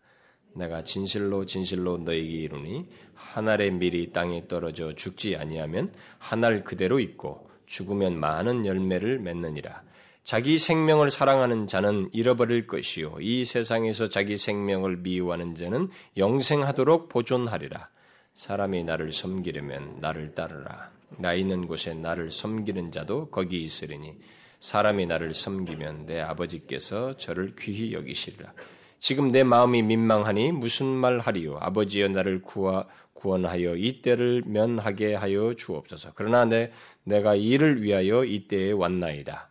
[0.60, 2.86] 내가 진실로 진실로 너에게 이르니
[3.16, 9.84] 한 알의 밀이 땅에 떨어져 죽지 아니하면 한 알 그대로 있고 죽으면 많은 열매를 맺느니라.
[10.24, 17.90] 자기 생명을 사랑하는 자는 잃어버릴 것이요 이 세상에서 자기 생명을 미워하는 자는 영생하도록 보존하리라.
[18.36, 20.92] 사람이 나를 섬기려면 나를 따르라.
[21.18, 24.14] 나 있는 곳에 나를 섬기는 자도 거기 있으리니
[24.60, 28.54] 사람이 나를 섬기면 내 아버지께서 저를 귀히 여기시리라.
[29.00, 31.58] 지금 내 마음이 민망하니 무슨 말 하리요?
[31.60, 36.12] 아버지여 나를 구하, 구원하여 이때를 면하게 하여 주옵소서.
[36.16, 36.72] 그러나 내,
[37.04, 39.50] 내가 이를 위하여 이때에 왔나이다.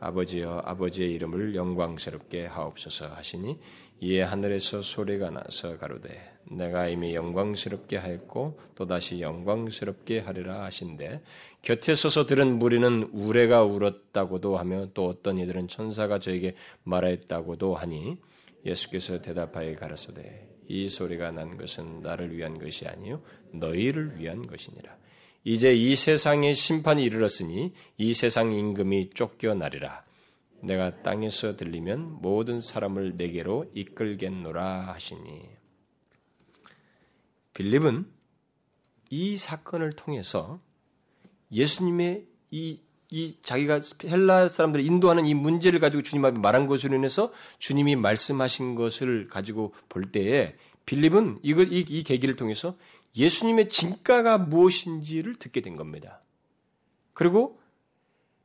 [0.00, 3.58] 아버지여 아버지의 이름을 영광스럽게 하옵소서 하시니
[4.00, 6.10] 이에 하늘에서 소리가 나서 가로되
[6.50, 11.22] 내가 이미 영광스럽게 하였고 또다시 영광스럽게 하리라 하신데
[11.62, 18.18] 곁에 서서 들은 무리는 우레가 울었다고도 하며 또 어떤 이들은 천사가 저에게 말했다고도 하니
[18.64, 24.96] 예수께서 대답하여 가라사대 이 소리가 난 것은 나를 위한 것이 아니요 너희를 위한 것이니라.
[25.44, 30.04] 이제 이 세상의 심판이 이르렀으니 이 세상 임금이 쫓겨나리라.
[30.62, 35.42] 내가 땅에서 들리면 모든 사람을 내게로 이끌겠노라 하시니.
[37.52, 38.10] 빌립은
[39.10, 40.60] 이 사건을 통해서
[41.52, 42.80] 예수님의 이,
[43.14, 48.74] 이 자기가 헬라 사람들을 인도하는 이 문제를 가지고 주님 앞에 말한 것으로 인해서 주님이 말씀하신
[48.74, 52.76] 것을 가지고 볼 때에 빌립은 이걸 이, 이 계기를 통해서
[53.16, 56.20] 예수님의 진가가 무엇인지를 듣게 된 겁니다.
[57.12, 57.60] 그리고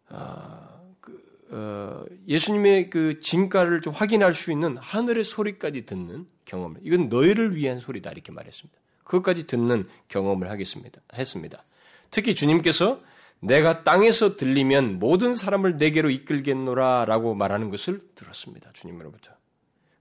[0.09, 6.75] 어, 그, 어, 예수님의 그 진가를 좀 확인할 수 있는 하늘의 소리까지 듣는 경험.
[6.83, 8.79] 이건 너희를 위한 소리다 이렇게 말했습니다.
[9.03, 11.01] 그것까지 듣는 경험을 하겠습니다.
[11.15, 11.65] 했습니다.
[12.11, 13.01] 특히 주님께서
[13.41, 18.71] 내가 땅에서 들리면 모든 사람을 내게로 이끌겠노라 라고 말하는 것을 들었습니다.
[18.73, 19.31] 주님으로부터.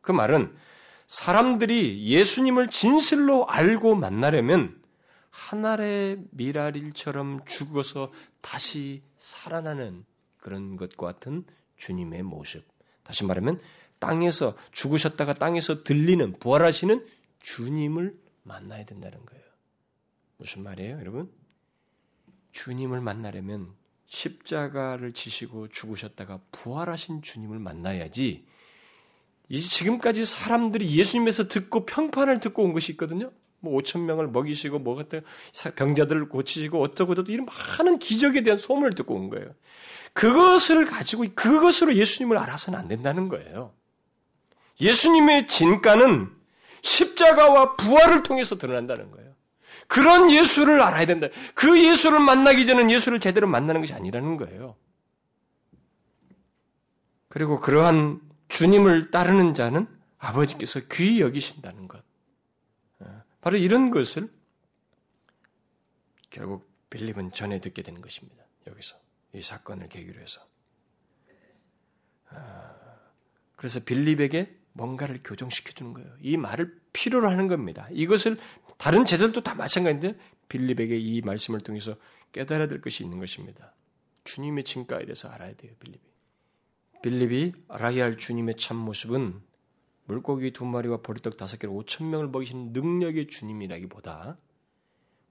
[0.01, 0.55] 그 말은
[1.07, 4.80] 사람들이 예수님을 진실로 알고 만나려면
[5.30, 10.05] 하늘의 미라릴처럼 죽어서 다시 살아나는
[10.39, 11.45] 그런 것과 같은
[11.76, 12.64] 주님의 모습.
[13.05, 13.61] 다시 말하면
[13.99, 17.07] 땅에서 죽으셨다가 땅에서 들리는 부활하시는
[17.41, 19.45] 주님을 만나야 된다는 거예요.
[20.36, 21.30] 무슨 말이에요, 여러분?
[22.53, 23.72] 주님을 만나려면
[24.07, 28.44] 십자가를 지시고 죽으셨다가 부활하신 주님을 만나야지.
[29.51, 33.30] 지금까지 사람들이 예수님에서 듣고 평판을 듣고 온 것이 있거든요.
[33.61, 35.22] 뭐 5천 명을 먹이시고 뭐 같은
[35.74, 39.55] 병자들을 고치시고 어쩌고저쩌고 이런 많은 기적에 대한 소문을 듣고 온 거예요.
[40.12, 43.72] 그것을 가지고 그것으로 예수님을 알아서는 안 된다는 거예요.
[44.80, 46.30] 예수님의 진가는
[46.82, 49.28] 십자가와 부활을 통해서 드러난다는 거예요.
[49.89, 51.28] 그런 예수를 알아야 된다.
[51.55, 54.76] 그 예수를 만나기 전에 예수를 제대로 만나는 것이 아니라는 거예요.
[57.28, 59.86] 그리고 그러한 주님을 따르는 자는
[60.18, 62.03] 아버지께서 귀히 여기신다는 것.
[63.01, 64.28] 어, 바로 이런 것을
[66.30, 68.45] 결국 빌립은 전해 듣게 되는 것입니다.
[68.66, 68.97] 여기서
[69.32, 70.41] 이 사건을 계기로 해서.
[72.30, 72.74] 아,
[73.57, 76.14] 그래서 빌립에게 뭔가를 교정시켜 주는 거예요.
[76.20, 77.89] 이 말을 필요로 하는 겁니다.
[77.91, 78.39] 이것을
[78.79, 80.18] 다른 제자들도 다 마찬가지인데
[80.49, 81.97] 빌립에게 이 말씀을 통해서
[82.33, 83.74] 깨달아야 될 것이 있는 것입니다.
[84.24, 86.03] 주님의 진가에 대해서 알아야 돼요, 빌립이.
[87.03, 89.41] 빌립이 알아야 할 주님의 참 모습은
[90.07, 94.39] 물고기 두 마리와 보리떡 다섯 개로 오천 명을 먹이시는 능력의 주님이라기보다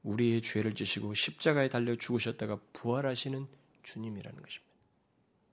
[0.03, 3.47] 우리의 죄를 지시고 십자가에 달려 죽으셨다가 부활하시는
[3.83, 4.73] 주님이라는 것입니다.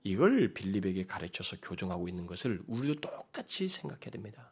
[0.03, 4.51] 이걸 빌립에게 가르쳐서 교정하고 있는 것을 우리도 똑같이 생각해야 됩니다.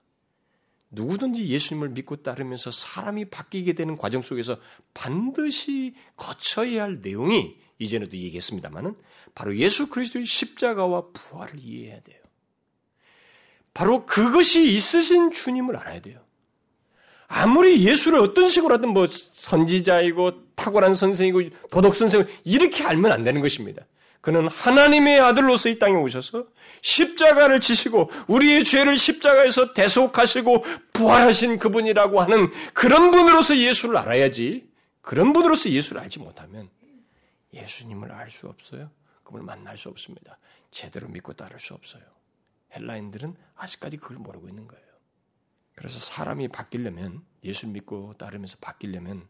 [0.93, 4.57] 누구든지 예수님을 믿고 따르면서 사람이 바뀌게 되는 과정 속에서
[4.93, 8.95] 반드시 거쳐야 할 내용이 이전에도 얘기했습니다만은
[9.35, 12.21] 바로 예수 그리스도의 십자가와 부활을 이해해야 돼요.
[13.73, 16.21] 바로 그것이 있으신 주님을 알아야 돼요.
[17.27, 23.41] 아무리 예수를 어떤 식으로 하든 뭐 선지자이고 탁월한 선생이고 도덕 선생이고 이렇게 알면 안 되는
[23.41, 23.83] 것입니다.
[24.23, 26.47] 그는 하나님의 아들로서 이 땅에 오셔서
[26.81, 30.63] 십자가를 지시고 우리의 죄를 십자가에서 대속하시고
[30.93, 34.71] 부활하신 그분이라고 하는 그런 분으로서 예수를 알아야지.
[35.01, 36.69] 그런 분으로서 예수를 알지 못하면
[37.53, 38.89] 예수님을 알 수 없어요.
[39.25, 40.37] 그분을 만날 수 없습니다.
[40.71, 42.03] 제대로 믿고 따를 수 없어요.
[42.77, 44.85] 헬라인들은 아직까지 그걸 모르고 있는 거예요.
[45.75, 49.27] 그래서 사람이 바뀌려면 예수 믿고 따르면서 바뀌려면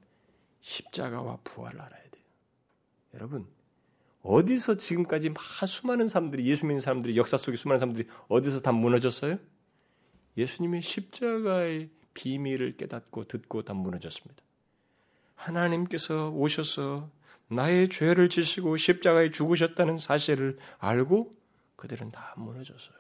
[0.62, 2.24] 십자가와 부활을 알아야 돼요.
[3.16, 3.48] 여러분
[4.24, 5.34] 어디서 지금까지
[5.68, 9.38] 수많은 사람들이 예수 믿는 사람들이 역사 속에 수많은 사람들이 어디서 다 무너졌어요?
[10.38, 14.42] 예수님의 십자가의 비밀을 깨닫고 듣고 다 무너졌습니다.
[15.36, 17.12] 하나님께서 오셔서
[17.50, 21.32] 나의 죄를 지시고 십자가에 죽으셨다는 사실을 알고
[21.76, 22.98] 그들은 다 무너졌어요.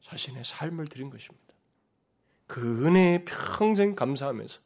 [0.00, 1.46] 자신의 삶을 드린 것입니다.
[2.46, 4.60] 그 은혜에 평생 감사하면서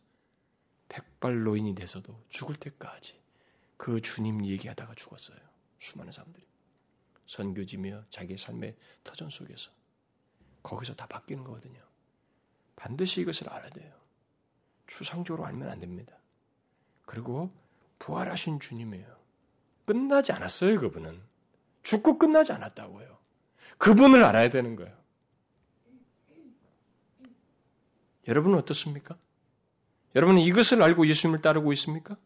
[0.89, 3.20] 백발노인이 돼서도 죽을 때까지
[3.81, 5.39] 그 주님 얘기하다가 죽었어요.
[5.79, 6.47] 수많은 사람들이.
[7.25, 9.71] 선교지며 자기 삶의 터전 속에서.
[10.63, 11.81] 거기서 다 바뀌는 거거든요.
[12.77, 13.91] 반드시 이것을 알아야 돼요.
[14.87, 16.15] 추상적으로 알면 안 됩니다.
[17.07, 17.51] 그리고
[18.01, 19.17] 부활하신 주님이에요.
[19.87, 21.19] 끝나지 않았어요, 그분은.
[21.83, 23.19] 죽고 끝나지 않았다고요.
[23.79, 24.95] 그분을 알아야 되는 거예요.
[28.29, 29.17] 여러분은 어떻습니까?
[30.15, 32.19] 여러분은 이것을 알고 예수님을 따르고 있습니까?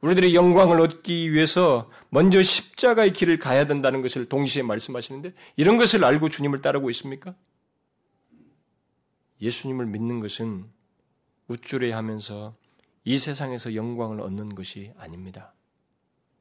[0.00, 6.28] 우리들의 영광을 얻기 위해서 먼저 십자가의 길을 가야 된다는 것을 동시에 말씀하시는데 이런 것을 알고
[6.28, 7.34] 주님을 따르고 있습니까?
[9.40, 10.66] 예수님을 믿는 것은
[11.48, 12.54] 우쭐해 하면서
[13.04, 15.54] 이 세상에서 영광을 얻는 것이 아닙니다.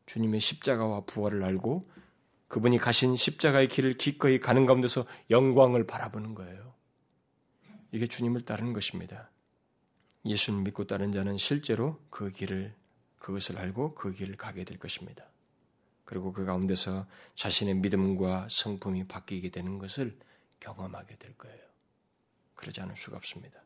[0.05, 1.89] 주님의 십자가와 부활을 알고
[2.47, 6.73] 그분이 가신 십자가의 길을 기꺼이 가는 가운데서 영광을 바라보는 거예요.
[7.91, 9.29] 이게 주님을 따르는 것입니다.
[10.25, 12.73] 예수님 믿고 따른 자는 실제로 그 길을
[13.19, 15.25] 그것을 알고 그 길을 가게 될 것입니다.
[16.05, 17.05] 그리고 그 가운데서
[17.35, 20.17] 자신의 믿음과 성품이 바뀌게 되는 것을
[20.59, 21.59] 경험하게 될 거예요.
[22.55, 23.59] 그러지 않을 수가 없습니다.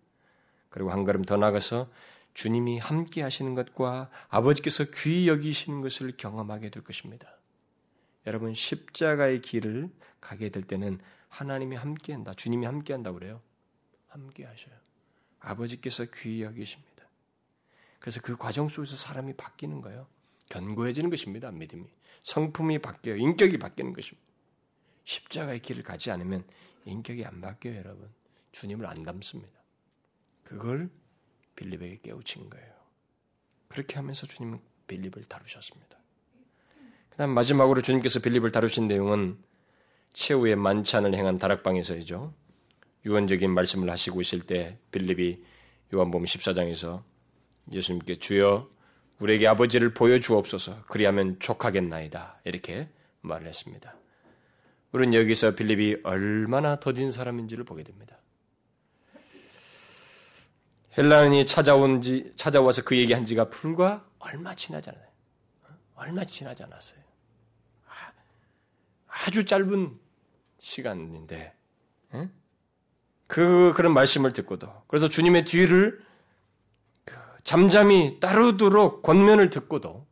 [0.70, 1.90] 그리고 한 걸음 더 나가서
[2.34, 7.28] 주님이 함께 하시는 것과 아버지께서 귀히 여기시는 것을 경험하게 될 것입니다.
[8.26, 9.90] 여러분 십자가의 길을
[10.20, 11.00] 가게 될 때는
[11.30, 12.34] 하나님이 함께 한다.
[12.34, 13.42] 주님이 함께 한다 그래요.
[14.08, 14.76] 함께 하셔요.
[15.40, 16.91] 아버지께서 귀히 여기십니다.
[18.02, 20.08] 그래서 그 과정 속에서 사람이 바뀌는 거예요.
[20.50, 21.52] 견고해지는 것입니다.
[21.52, 21.86] 믿음이.
[22.24, 23.16] 성품이 바뀌어요.
[23.16, 24.28] 인격이 바뀌는 것입니다.
[25.06, 26.44] 십자가의 길을 가지 않으면
[26.86, 28.10] 인격이 안 바뀌어요, 여러분.
[28.52, 29.54] 주님을 안 닮습니다.
[30.44, 30.90] 그걸
[31.56, 32.74] 빌립에게 깨우친 거예요.
[33.68, 35.98] 그렇게 하면서 주님은 빌립을 다루셨습니다.
[37.12, 39.38] 그 다음 마지막으로 주님께서 빌립을 다루신 내용은
[40.14, 42.34] 최후의 만찬을 행한 다락방에서이죠.
[43.06, 45.44] 유언적인 말씀을 하시고 있을 때 빌립이
[45.94, 47.04] 요한복음 14장에서
[47.72, 48.70] 예수님께 주여
[49.20, 52.90] 우리에게 아버지를 보여주옵소서 그리하면 족하겠나이다 이렇게
[53.22, 53.96] 말을 했습니다.
[54.92, 58.18] 우리는 여기서 빌립이 얼마나 더딘 사람인지를 보게 됩니다.
[60.98, 65.06] 헬라인이 찾아온 지 찾아와서 그 얘기한 지가 불과 얼마 지나지 않아요.
[65.96, 67.00] 얼마 지나지 않았어요.
[67.88, 68.12] 아,
[69.08, 69.98] 아주 짧은
[70.60, 71.54] 시간인데
[73.28, 76.11] 그 그런 말씀을 듣고도 그래서 주님의 뒤를 그
[77.44, 80.06] 잠잠히 따르도록 권면을 듣고도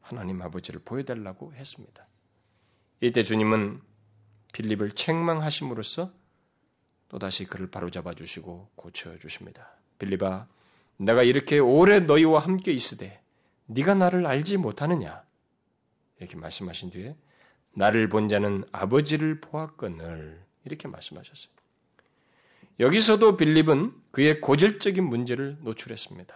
[0.00, 2.06] 하나님 아버지를 보여달라고 했습니다.
[3.00, 3.80] 이때 주님은
[4.52, 6.12] 빌립을 책망하심으로써
[7.08, 9.76] 또다시 그를 바로잡아 주시고 고쳐 주십니다.
[9.98, 10.46] 빌리바
[10.98, 13.20] 내가 이렇게 오래 너희와 함께 있으되
[13.66, 15.24] 네가 나를 알지 못하느냐
[16.18, 17.16] 이렇게 말씀하신 뒤에
[17.74, 21.52] 나를 본 자는 아버지를 보았거늘 이렇게 말씀하셨어요.
[22.80, 26.34] 여기서도 빌립은 그의 고질적인 문제를 노출했습니다.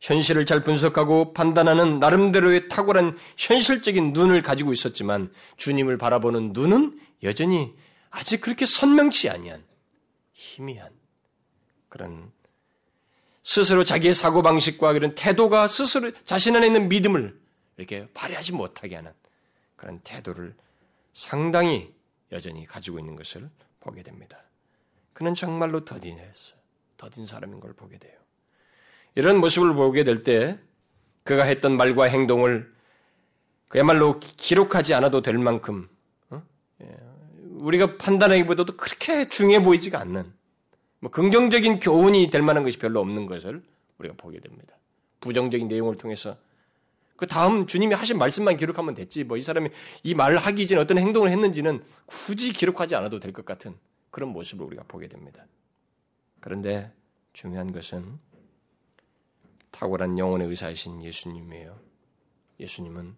[0.00, 7.74] 현실을 잘 분석하고 판단하는 나름대로의 탁월한 현실적인 눈을 가지고 있었지만 주님을 바라보는 눈은 여전히
[8.10, 9.64] 아직 그렇게 선명치 아니한
[10.34, 10.90] 희미한
[11.88, 12.30] 그런
[13.42, 17.38] 스스로 자기의 사고 방식과 그런 태도가 스스로 자신 안에 있는 믿음을
[17.76, 19.12] 이렇게 발휘하지 못하게 하는
[19.76, 20.54] 그런 태도를
[21.14, 21.92] 상당히
[22.30, 23.48] 여전히 가지고 있는 것을
[23.80, 24.43] 보게 됩니다.
[25.14, 26.58] 그는 정말로 더딘 했어요.
[26.98, 28.12] 더딘 사람인 걸 보게 돼요.
[29.14, 30.58] 이런 모습을 보게 될 때
[31.22, 32.70] 그가 했던 말과 행동을
[33.68, 35.88] 그야말로 기록하지 않아도 될 만큼
[36.30, 36.42] 어?
[36.82, 36.86] 예,
[37.54, 40.30] 우리가 판단하기보다도 그렇게 중요해 보이지가 않는
[41.00, 43.62] 뭐 긍정적인 교훈이 될 만한 것이 별로 없는 것을
[43.98, 44.74] 우리가 보게 됩니다.
[45.20, 46.36] 부정적인 내용을 통해서
[47.16, 49.24] 그 다음 주님이 하신 말씀만 기록하면 됐지.
[49.24, 49.70] 뭐 이 사람이
[50.02, 53.74] 이 말을 하기 전에 어떤 행동을 했는지는 굳이 기록하지 않아도 될 것 같은
[54.14, 55.44] 그런 모습을 우리가 보게 됩니다.
[56.38, 56.92] 그런데
[57.32, 58.20] 중요한 것은
[59.72, 61.76] 탁월한 영혼의 의사이신 예수님이에요.
[62.60, 63.16] 예수님은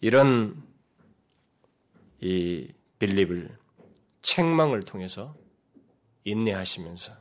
[0.00, 0.66] 이런
[2.22, 3.58] 이 빌립을
[4.22, 5.36] 책망을 통해서
[6.24, 7.12] 인내하시면서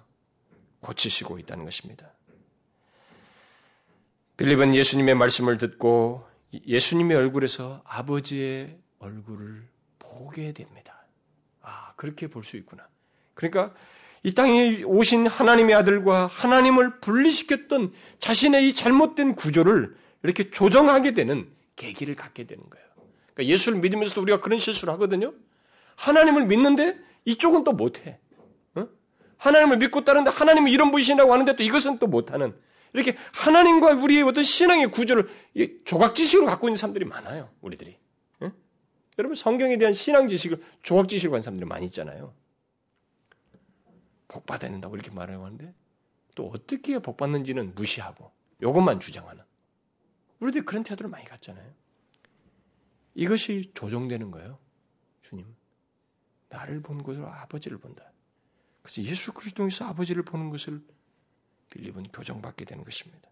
[0.80, 2.14] 고치시고 있다는 것입니다.
[4.38, 6.26] 빌립은 예수님의 말씀을 듣고
[6.66, 9.68] 예수님의 얼굴에서 아버지의 얼굴을
[10.00, 10.95] 보게 됩니다.
[11.96, 12.88] 아, 그렇게 볼 수 있구나.
[13.34, 13.74] 그러니까
[14.24, 22.16] 이 땅에 오신 하나님의 아들과 하나님을 분리시켰던 자신의 이 잘못된 구조를 이렇게 조정하게 되는 계기를
[22.16, 22.86] 갖게 되는 거예요.
[23.34, 25.34] 그러니까 예수를 믿으면서도 우리가 그런 실수를 하거든요.
[25.96, 28.20] 하나님을 믿는데 이쪽은 또 못해.
[28.76, 28.88] 어?
[29.38, 32.54] 하나님을 믿고 따르는데 하나님은 이런 분이신다고 하는데 또 이것은 또 못하는
[32.94, 35.30] 이렇게 하나님과 우리의 어떤 신앙의 구조를
[35.84, 37.50] 조각지식으로 갖고 있는 사람들이 많아요.
[37.62, 37.98] 우리들이.
[39.16, 39.20] 어?
[39.20, 42.34] 여러분 성경에 대한 신앙 지식을 조각 지식으로 한 사람들이 많이 있잖아요.
[44.28, 45.74] 복 받아야 된다고 이렇게 말하고 하는데
[46.36, 49.44] 또 어떻게 복 받는지는 무시하고 이것만 주장하는
[50.40, 51.74] 우리들이 그런 태도를 많이 갖잖아요.
[53.14, 54.60] 이것이 조정되는 거예요.
[55.22, 55.56] 주님.
[56.50, 58.12] 나를 본 것으로 아버지를 본다.
[58.82, 60.82] 그래서 예수 그리스도에서 아버지를 보는 것을
[61.70, 63.30] 빌립은 교정받게 되는 것입니다.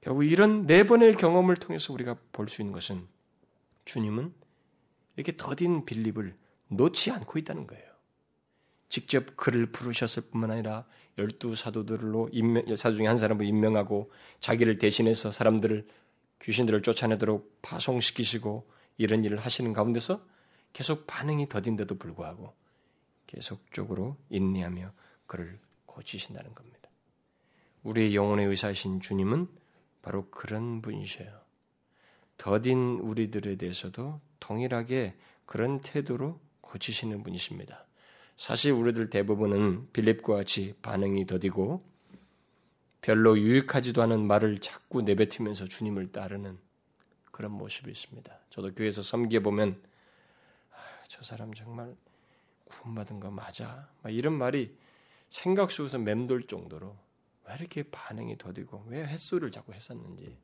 [0.00, 3.06] 결국 이런 네 번의 경험을 통해서 우리가 볼 수 있는 것은
[3.84, 4.34] 주님은
[5.16, 6.36] 이렇게 더딘 빌립을
[6.68, 7.84] 놓지 않고 있다는 거예요.
[8.88, 10.86] 직접 그를 부르셨을 뿐만 아니라
[11.18, 14.10] 열두 사도들로 임명, 사도 중에 한 사람을 임명하고
[14.40, 15.86] 자기를 대신해서 사람들을
[16.42, 20.24] 귀신들을 쫓아내도록 파송시키시고 이런 일을 하시는 가운데서
[20.72, 22.54] 계속 반응이 더딘데도 불구하고
[23.26, 24.92] 계속적으로 인내하며
[25.26, 26.90] 그를 고치신다는 겁니다.
[27.82, 29.48] 우리의 영혼의 의사이신 주님은
[30.02, 31.40] 바로 그런 분이셔요.
[32.36, 35.14] 더딘 우리들에 대해서도 동일하게
[35.46, 37.86] 그런 태도로 고치시는 분이십니다.
[38.36, 41.82] 사실 우리들 대부분은 빌립과 같이 반응이 더디고
[43.00, 46.58] 별로 유익하지도 않은 말을 자꾸 내뱉으면서 주님을 따르는
[47.30, 48.38] 그런 모습이 있습니다.
[48.50, 49.80] 저도 교회에서 섬겨 보면
[50.72, 50.76] 아,
[51.08, 51.94] 저 사람 정말
[52.64, 53.88] 구원받은 거 맞아?
[54.08, 54.76] 이런 말이
[55.30, 56.96] 생각 속에서 맴돌 정도로
[57.48, 60.36] 왜 이렇게 반응이 더디고 왜 햇소리를 자꾸 했었는지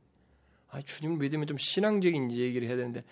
[0.70, 3.05] 아, 주님을 믿으면 좀 신앙적인 얘기를 해야 되는데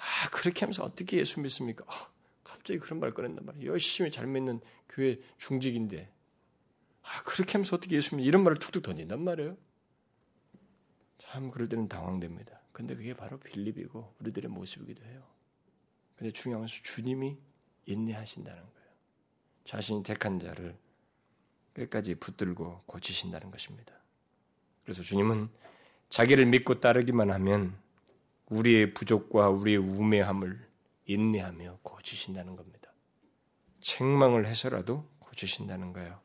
[0.00, 1.84] 아 그렇게 하면서 어떻게 예수 믿습니까?
[1.86, 2.10] 아,
[2.42, 3.70] 갑자기 그런 말 꺼낸단 말이에요.
[3.70, 6.10] 열심히 잘 믿는 교회 중직인데
[7.02, 9.56] 아, 그렇게 하면서 어떻게 예수 믿 이런 말을 툭툭 던진단 말이에요.
[11.18, 12.60] 참 그럴 때는 당황됩니다.
[12.72, 15.22] 근데 그게 바로 빌립이고 우리들의 모습이기도 해요.
[16.16, 17.36] 근데 중요한 것은 주님이
[17.86, 18.90] 인내하신다는 거예요.
[19.64, 20.76] 자신이 택한 자를
[21.74, 23.92] 끝까지 붙들고 고치신다는 것입니다.
[24.82, 25.48] 그래서 주님은
[26.08, 27.78] 자기를 믿고 따르기만 하면
[28.50, 30.58] 우리의 부족과 우리의 우매함을
[31.06, 32.92] 인내하며 고치신다는 겁니다.
[33.80, 36.20] 책망을 해서라도 고치신다는 거예요.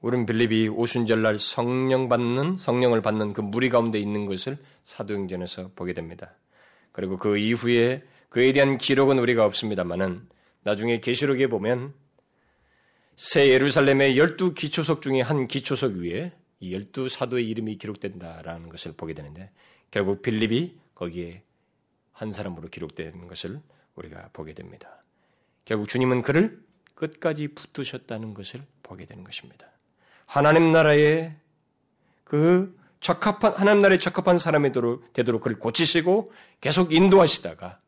[0.00, 6.34] 우린 빌립이 오순절날 성령 받는 성령을 받는 그 무리 가운데 있는 것을 사도행전에서 보게 됩니다.
[6.90, 10.28] 그리고 그 이후에 그에 대한 기록은 우리가 없습니다만은
[10.64, 11.94] 나중에 계시록에 보면
[13.14, 19.14] 새 예루살렘의 열두 기초석 중에 한 기초석 위에 이 열두 사도의 이름이 기록된다라는 것을 보게
[19.14, 19.50] 되는데
[19.92, 21.44] 결국 빌립이 거기에
[22.12, 23.60] 한 사람으로 기록된 것을
[23.94, 25.00] 우리가 보게 됩니다.
[25.64, 26.64] 결국 주님은 그를
[26.94, 29.70] 끝까지 붙드셨다는 것을 보게 되는 것입니다.
[30.26, 31.36] 하나님 나라에
[32.24, 34.72] 그 적합한 하나님 나라에 적합한 사람이
[35.12, 37.78] 되도록 그를 고치시고 계속 인도하시다가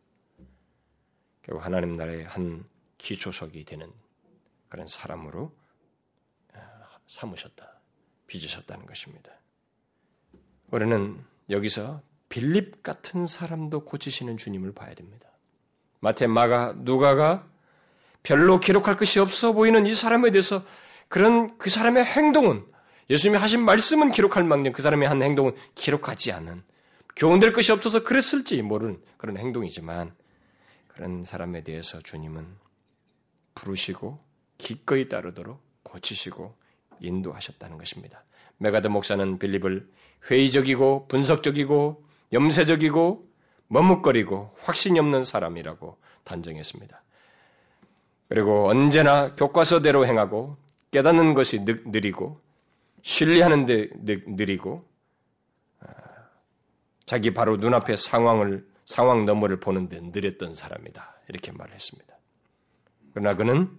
[1.43, 2.65] 결국 하나님 나라의 한
[2.99, 3.91] 기초석이 되는
[4.69, 5.55] 그런 사람으로
[6.53, 6.59] 아,
[7.07, 7.81] 삼으셨다,
[8.27, 9.33] 빚으셨다는 것입니다.
[10.71, 15.29] 우리는 여기서 빌립 같은 사람도 고치시는 주님을 봐야 됩니다.
[16.01, 17.47] 마태, 마가, 누가가
[18.23, 20.65] 별로 기록할 것이 없어 보이는 이 사람에 대해서
[21.09, 22.65] 그런 그 사람의 행동은
[23.11, 26.63] 예수님이 하신 말씀은 기록할 망정 그 사람의 한 행동은 기록하지 않은
[27.17, 30.15] 교훈될 것이 없어서 그랬을지 모르는 그런 행동이지만
[30.89, 32.47] 그런 사람에 대해서 주님은
[33.55, 34.19] 부르시고
[34.59, 36.57] 기꺼이 따르도록 고치시고
[37.01, 38.25] 인도하셨다는 것입니다.
[38.59, 39.89] 맥아더 목사는 빌립을
[40.31, 43.29] 회의적이고 분석적이고 염세적이고
[43.69, 47.03] 머뭇거리고 확신이 없는 사람이라고 단정했습니다.
[48.29, 50.57] 그리고 언제나 교과서대로 행하고
[50.91, 52.37] 깨닫는 것이 느리고
[53.03, 54.85] 신뢰하는 데 느리고
[55.81, 55.87] 아,
[57.05, 61.21] 자기 바로 눈앞의 상황을 상황 너머를 보는 데 느렸던 사람이다.
[61.29, 62.15] 이렇게 말했습니다.
[63.13, 63.71] 그러나 그는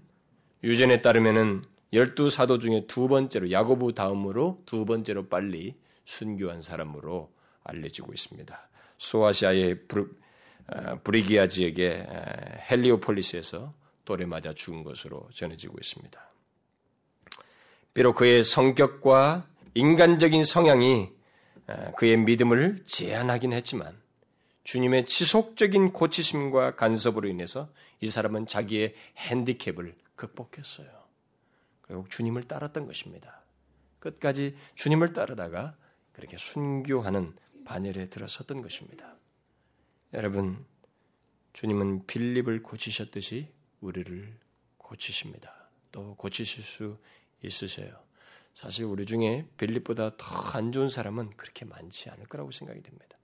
[0.64, 5.76] 유전에 따르면은 열두 사도 중에 두 번째로 야고보 다음으로 두 번째로 빨리
[6.06, 7.32] 순교한 사람으로
[7.64, 8.70] 알려지고 있습니다.
[8.98, 9.80] 소아시아의
[10.68, 12.08] 아, 브리기아 지역의
[12.72, 13.74] 헬리오폴리스에서
[14.06, 16.32] 돌에 맞아 죽은 것으로 전해지고 있습니다.
[17.94, 21.12] 비록 그의 성격과 인간적인 성향이
[21.98, 23.96] 그의 믿음을 제한하긴 했지만
[24.64, 27.70] 주님의 지속적인 고치심과 간섭으로 인해서
[28.02, 30.88] 이 사람은 자기의 핸디캡을 극복했어요.
[31.82, 33.42] 그리고 주님을 따랐던 것입니다.
[34.00, 35.76] 끝까지 주님을 따르다가
[36.16, 37.36] 그렇게 순교하는
[37.66, 39.16] 반열에 들어섰던 것입니다.
[40.14, 40.66] 여러분,
[41.54, 43.50] 주님은 빌립을 고치셨듯이
[43.82, 44.38] 우리를
[44.78, 45.70] 고치십니다.
[45.92, 46.98] 또 고치실 수
[47.42, 47.98] 있으세요.
[48.54, 53.18] 사실 우리 중에 빌립보다 더 안 좋은 사람은 그렇게 많지 않을 거라고 생각이 됩니다.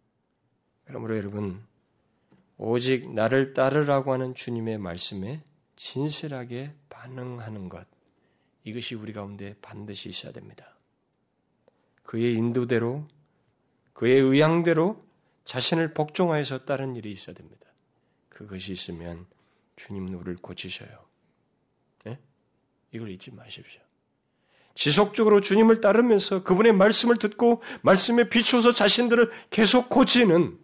[0.84, 1.66] 그러므로 여러분
[2.58, 5.42] 오직 나를 따르라고 하는 주님의 말씀에
[5.78, 7.88] 진실하게 반응하는 것
[8.66, 10.76] 이것이 우리 가운데 반드시 있어야 됩니다.
[12.04, 13.08] 그의 인도대로
[13.94, 15.04] 그의 의향대로
[15.46, 17.68] 자신을 복종하여서 따른 일이 있어야 됩니다.
[18.30, 19.26] 그것이 있으면
[19.76, 20.90] 주님은 우리를 고치셔요.
[22.06, 22.20] 네?
[22.92, 23.82] 이걸 잊지 마십시오.
[24.74, 30.58] 지속적으로 주님을 따르면서 그분의 말씀을 듣고 말씀에 비추어서 자신들을 계속 고치는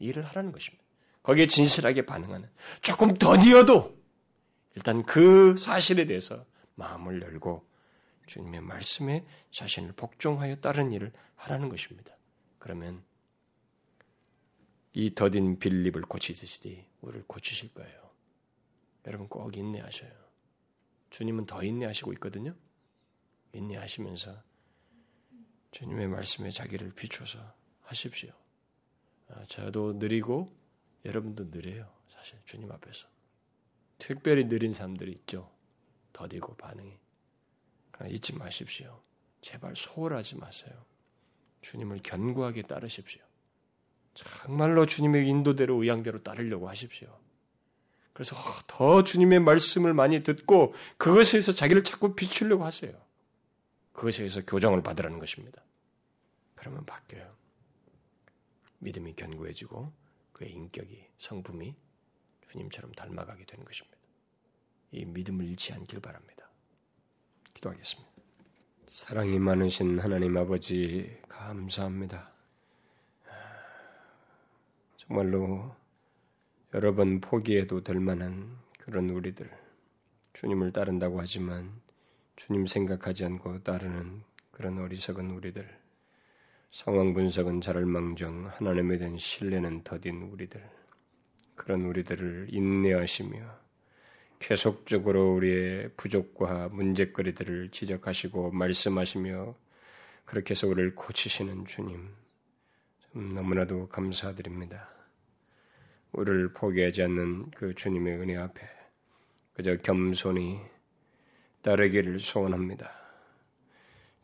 [0.00, 0.84] 일을 하라는 것입니다.
[1.22, 2.48] 거기에 진실하게 반응하는
[2.82, 3.96] 조금 더디어도
[4.74, 6.44] 일단 그 사실에 대해서
[6.74, 7.67] 마음을 열고
[8.28, 12.14] 주님의 말씀에 자신을 복종하여 따른 일을 하라는 것입니다.
[12.58, 13.02] 그러면
[14.92, 18.10] 이 더딘 빌립을 고치듯이 우리를 고치실 거예요.
[19.06, 20.12] 여러분 꼭 인내하셔요.
[21.10, 22.54] 주님은 더 인내하시고 있거든요.
[23.52, 24.42] 인내하시면서
[25.70, 27.38] 주님의 말씀에 자기를 비춰서
[27.82, 28.30] 하십시오.
[29.28, 30.54] 아, 저도 느리고
[31.04, 31.90] 여러분도 느려요.
[32.08, 33.08] 사실 주님 앞에서.
[33.96, 35.50] 특별히 느린 사람들이 있죠.
[36.12, 37.07] 더디고 반응이.
[37.98, 39.00] 그러나 잊지 마십시오.
[39.40, 40.72] 제발 소홀하지 마세요.
[41.62, 43.20] 주님을 견고하게 따르십시오.
[44.14, 47.18] 정말로 주님의 인도대로 의향대로 따르려고 하십시오.
[48.12, 48.36] 그래서
[48.66, 52.92] 더 주님의 말씀을 많이 듣고 그것에서 자기를 자꾸 비추려고 하세요.
[53.92, 55.62] 그것에 의해서 교정을 받으라는 것입니다.
[56.54, 57.28] 그러면 바뀌어요.
[58.78, 59.92] 믿음이 견고해지고
[60.32, 61.74] 그의 인격이 성품이
[62.48, 63.98] 주님처럼 닮아가게 되는 것입니다.
[64.92, 66.47] 이 믿음을 잃지 않길 바랍니다.
[67.58, 68.08] 기도하겠습니다.
[68.86, 72.32] 사랑이 많으신 하나님 아버지 감사합니다.
[74.96, 75.74] 정말로
[76.74, 79.50] 여러 번 포기해도 될 만한 그런 우리들
[80.34, 81.80] 주님을 따른다고 하지만
[82.36, 85.68] 주님 생각하지 않고 따르는 그런 어리석은 우리들
[86.70, 90.62] 상황 분석은 잘할 망정 하나님에 대한 신뢰는 더딘 우리들
[91.56, 93.67] 그런 우리들을 인내하시며
[94.38, 99.54] 계속적으로 우리의 부족과 문제거리들을 지적하시고 말씀하시며
[100.24, 102.08] 그렇게 해서 우리를 고치시는 주님
[103.12, 104.88] 너무나도 감사드립니다.
[106.12, 108.60] 우리를 포기하지 않는 그 주님의 은혜 앞에
[109.54, 110.60] 그저 겸손히
[111.62, 112.92] 따르기를 소원합니다.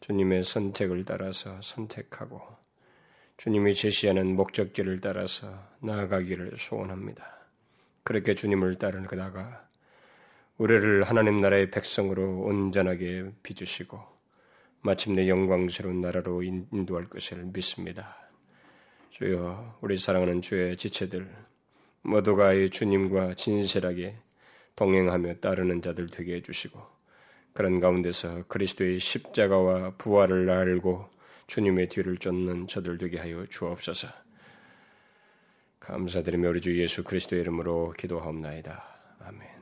[0.01, 2.41] 주님의 선택을 따라서 선택하고
[3.37, 7.49] 주님이 제시하는 목적지를 따라서 나아가기를 소원합니다.
[8.05, 9.64] 그렇게 주님을 따르다가
[10.57, 14.01] 우리를 하나님 나라의 백성으로 온전하게 빚으시고
[14.83, 18.17] 마침내 영광스러운 나라로 인도할 것을 믿습니다.
[19.11, 21.29] 주여 우리 사랑하는 주의 지체들
[22.03, 24.17] 모두가 이 주님과 진실하게
[24.77, 26.81] 동행하며 따르는 자들 되게 해주시고
[27.53, 31.09] 그런 가운데서 그리스도의 십자가와 부활을 알고
[31.49, 34.09] 주님의 뒤를 쫓는 저들 되게 하여 주옵소서.
[35.81, 38.85] 감사드리며 우리 주 예수 그리스도의 이름으로 기도하옵나이다.
[39.21, 39.54] 아멘.